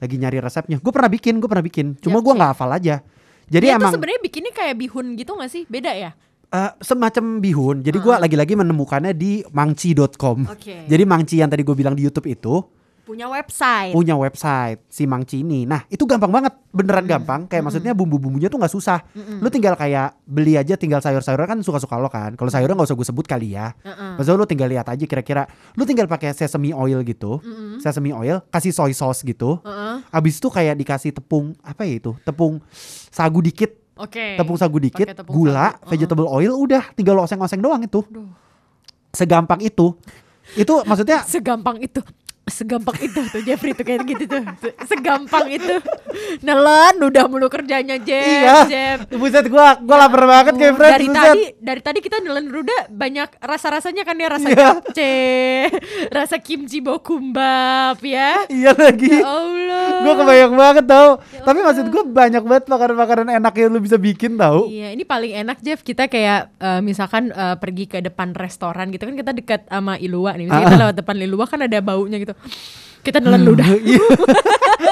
lagi 0.00 0.16
nyari 0.16 0.38
resepnya. 0.40 0.80
Gue 0.80 0.92
pernah 0.94 1.10
bikin, 1.12 1.42
gue 1.42 1.48
pernah 1.50 1.64
bikin. 1.66 1.86
Cuma 2.00 2.24
gua 2.24 2.32
Japchae. 2.32 2.38
nggak 2.40 2.50
hafal 2.56 2.70
aja. 2.72 2.96
Jadi 3.44 3.66
Dia 3.68 3.76
emang 3.76 3.92
sebenarnya 3.92 4.20
bikinnya 4.24 4.52
kayak 4.56 4.74
bihun 4.80 5.06
gitu 5.20 5.36
gak 5.36 5.52
sih? 5.52 5.68
Beda 5.68 5.92
ya? 5.92 6.16
eh, 6.54 6.70
semacam 6.80 7.42
bihun. 7.42 7.76
Jadi 7.84 7.98
gua 8.00 8.16
lagi-lagi 8.22 8.54
menemukannya 8.56 9.12
di 9.12 9.42
mangci.com. 9.52 10.48
Oke. 10.48 10.86
Jadi 10.86 11.02
mangci 11.04 11.42
yang 11.42 11.50
tadi 11.50 11.60
gue 11.66 11.76
bilang 11.76 11.92
di 11.98 12.06
YouTube 12.06 12.30
itu 12.30 12.62
Punya 13.04 13.28
website. 13.28 13.92
punya 13.92 14.16
website 14.16 14.80
si 14.88 15.04
mangci 15.04 15.44
ini. 15.44 15.68
Nah 15.68 15.84
itu 15.92 16.08
gampang 16.08 16.32
banget, 16.32 16.56
beneran 16.72 17.04
gampang. 17.04 17.44
Kayak 17.44 17.68
maksudnya 17.68 17.92
bumbu-bumbunya 17.92 18.48
tuh 18.48 18.56
nggak 18.56 18.72
susah. 18.72 19.04
Lu 19.14 19.52
tinggal 19.52 19.76
kayak 19.76 20.16
beli 20.24 20.56
aja, 20.56 20.80
tinggal 20.80 21.04
sayur-sayuran 21.04 21.44
kan 21.44 21.58
suka-suka 21.60 22.00
lo 22.00 22.08
kan. 22.08 22.32
Kalau 22.32 22.48
sayurnya 22.48 22.72
nggak 22.72 22.88
usah 22.88 22.96
gue 22.96 23.06
sebut 23.12 23.28
kali 23.28 23.52
ya. 23.52 23.76
Heeh. 23.84 24.16
Maksudnya 24.16 24.40
lu 24.40 24.48
tinggal 24.48 24.68
lihat 24.72 24.88
aja 24.88 25.04
kira-kira. 25.04 25.44
Lu 25.76 25.84
tinggal 25.84 26.08
pakai 26.08 26.32
sesame 26.32 26.72
oil 26.72 27.04
gitu, 27.04 27.44
sesame 27.84 28.16
oil, 28.16 28.40
kasih 28.48 28.72
soy 28.72 28.96
sauce 28.96 29.20
gitu. 29.20 29.60
Heeh. 29.60 30.00
Abis 30.08 30.40
itu 30.40 30.48
kayak 30.48 30.74
dikasih 30.80 31.12
tepung 31.12 31.52
apa 31.60 31.84
ya 31.84 32.00
itu? 32.00 32.16
Tepung 32.24 32.64
sagu 33.12 33.44
dikit, 33.44 33.68
Oke. 34.00 34.40
tepung 34.40 34.56
sagu 34.56 34.80
dikit, 34.80 35.12
tepung 35.12 35.28
gula, 35.44 35.76
sagu. 35.76 35.92
vegetable 35.92 36.24
oil, 36.24 36.56
udah 36.56 36.88
tinggal 36.96 37.20
lo 37.20 37.28
oseng-oseng 37.28 37.60
doang 37.60 37.84
itu. 37.84 38.00
Duh. 38.08 38.32
Segampang 39.12 39.60
itu. 39.60 39.92
Itu 40.56 40.84
maksudnya 40.88 41.20
segampang 41.24 41.80
itu 41.84 42.00
segampang 42.46 42.92
itu 43.00 43.20
tuh 43.26 43.40
Jeffrey 43.40 43.72
tuh 43.72 43.82
kayak 43.82 44.04
gitu 44.04 44.24
tuh 44.26 44.42
Se- 44.58 44.76
segampang 44.86 45.48
itu 45.48 45.74
nelan 46.40 46.96
udah 46.98 47.24
mulu 47.24 47.48
kerjanya 47.48 47.96
Jeff 47.96 48.20
iya. 48.22 48.56
Jeff 48.64 48.98
Buset 49.10 49.46
gua 49.46 49.78
gua 49.78 49.96
lapar 49.98 50.22
banget 50.22 50.54
kayak 50.54 50.74
friends. 50.74 50.92
dari 50.92 51.06
buset. 51.06 51.24
tadi 51.24 51.42
dari 51.56 51.80
tadi 51.80 51.98
kita 52.00 52.16
nelen 52.18 52.46
ruda 52.46 52.88
banyak 52.88 53.28
rasa 53.40 53.68
rasanya 53.70 54.02
kan 54.02 54.14
ya 54.14 54.28
rasa 54.28 54.46
Iya. 54.46 54.56
japchae 54.76 55.72
rasa 56.10 56.36
kimchi 56.36 56.78
bokumbap 56.78 57.98
ya 57.98 58.44
Iya 58.46 58.72
lagi. 58.72 59.08
ya 59.10 59.24
Allah 59.24 59.86
Gue 59.96 60.14
kebayang 60.14 60.54
banget 60.54 60.84
tau 60.84 61.16
Ya 61.30 61.40
Tapi 61.42 61.58
maksud 61.60 61.86
gue 61.88 62.02
banyak 62.04 62.42
banget 62.42 62.64
makanan-makanan 62.66 63.28
enak 63.32 63.54
yang 63.54 63.70
lu 63.70 63.80
bisa 63.80 63.96
bikin 63.96 64.36
tau 64.36 64.66
Iya, 64.66 64.90
ini 64.90 65.02
paling 65.02 65.32
enak 65.34 65.58
Jeff. 65.60 65.80
Kita 65.80 66.06
kayak 66.06 66.52
eh, 66.54 66.80
misalkan 66.80 67.30
eh, 67.30 67.56
pergi 67.56 67.84
ke 67.86 67.98
depan 68.00 68.32
restoran 68.32 68.90
gitu 68.90 69.04
kan 69.04 69.14
kita 69.14 69.32
dekat 69.32 69.60
sama 69.66 69.96
Ilua 69.96 70.34
nih. 70.34 70.44
Misalnya 70.44 70.66
kita 70.66 70.82
lewat 70.82 70.96
depan 70.96 71.16
Ilua 71.18 71.44
kan 71.46 71.60
ada 71.60 71.78
baunya 71.80 72.18
gitu. 72.18 72.33
Kita 73.00 73.20
nelan 73.20 73.44
ludah. 73.44 73.68
Iya. 73.84 74.00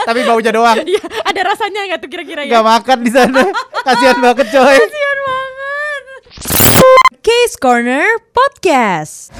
Tapi 0.03 0.21
baunya 0.27 0.51
doang 0.51 0.83
Iya, 0.83 1.01
ada 1.23 1.41
rasanya 1.47 1.81
nggak 1.89 2.01
tuh 2.03 2.11
kira-kira 2.11 2.43
ya? 2.43 2.59
Gak 2.59 2.67
makan 2.67 2.99
di 3.03 3.11
sana 3.13 3.43
Kasihan 3.83 4.19
banget 4.19 4.47
coy 4.51 4.77
Kasian 4.79 5.19
banget. 5.23 6.03
Case 7.23 7.55
Corner 7.55 8.19
Podcast. 8.35 9.31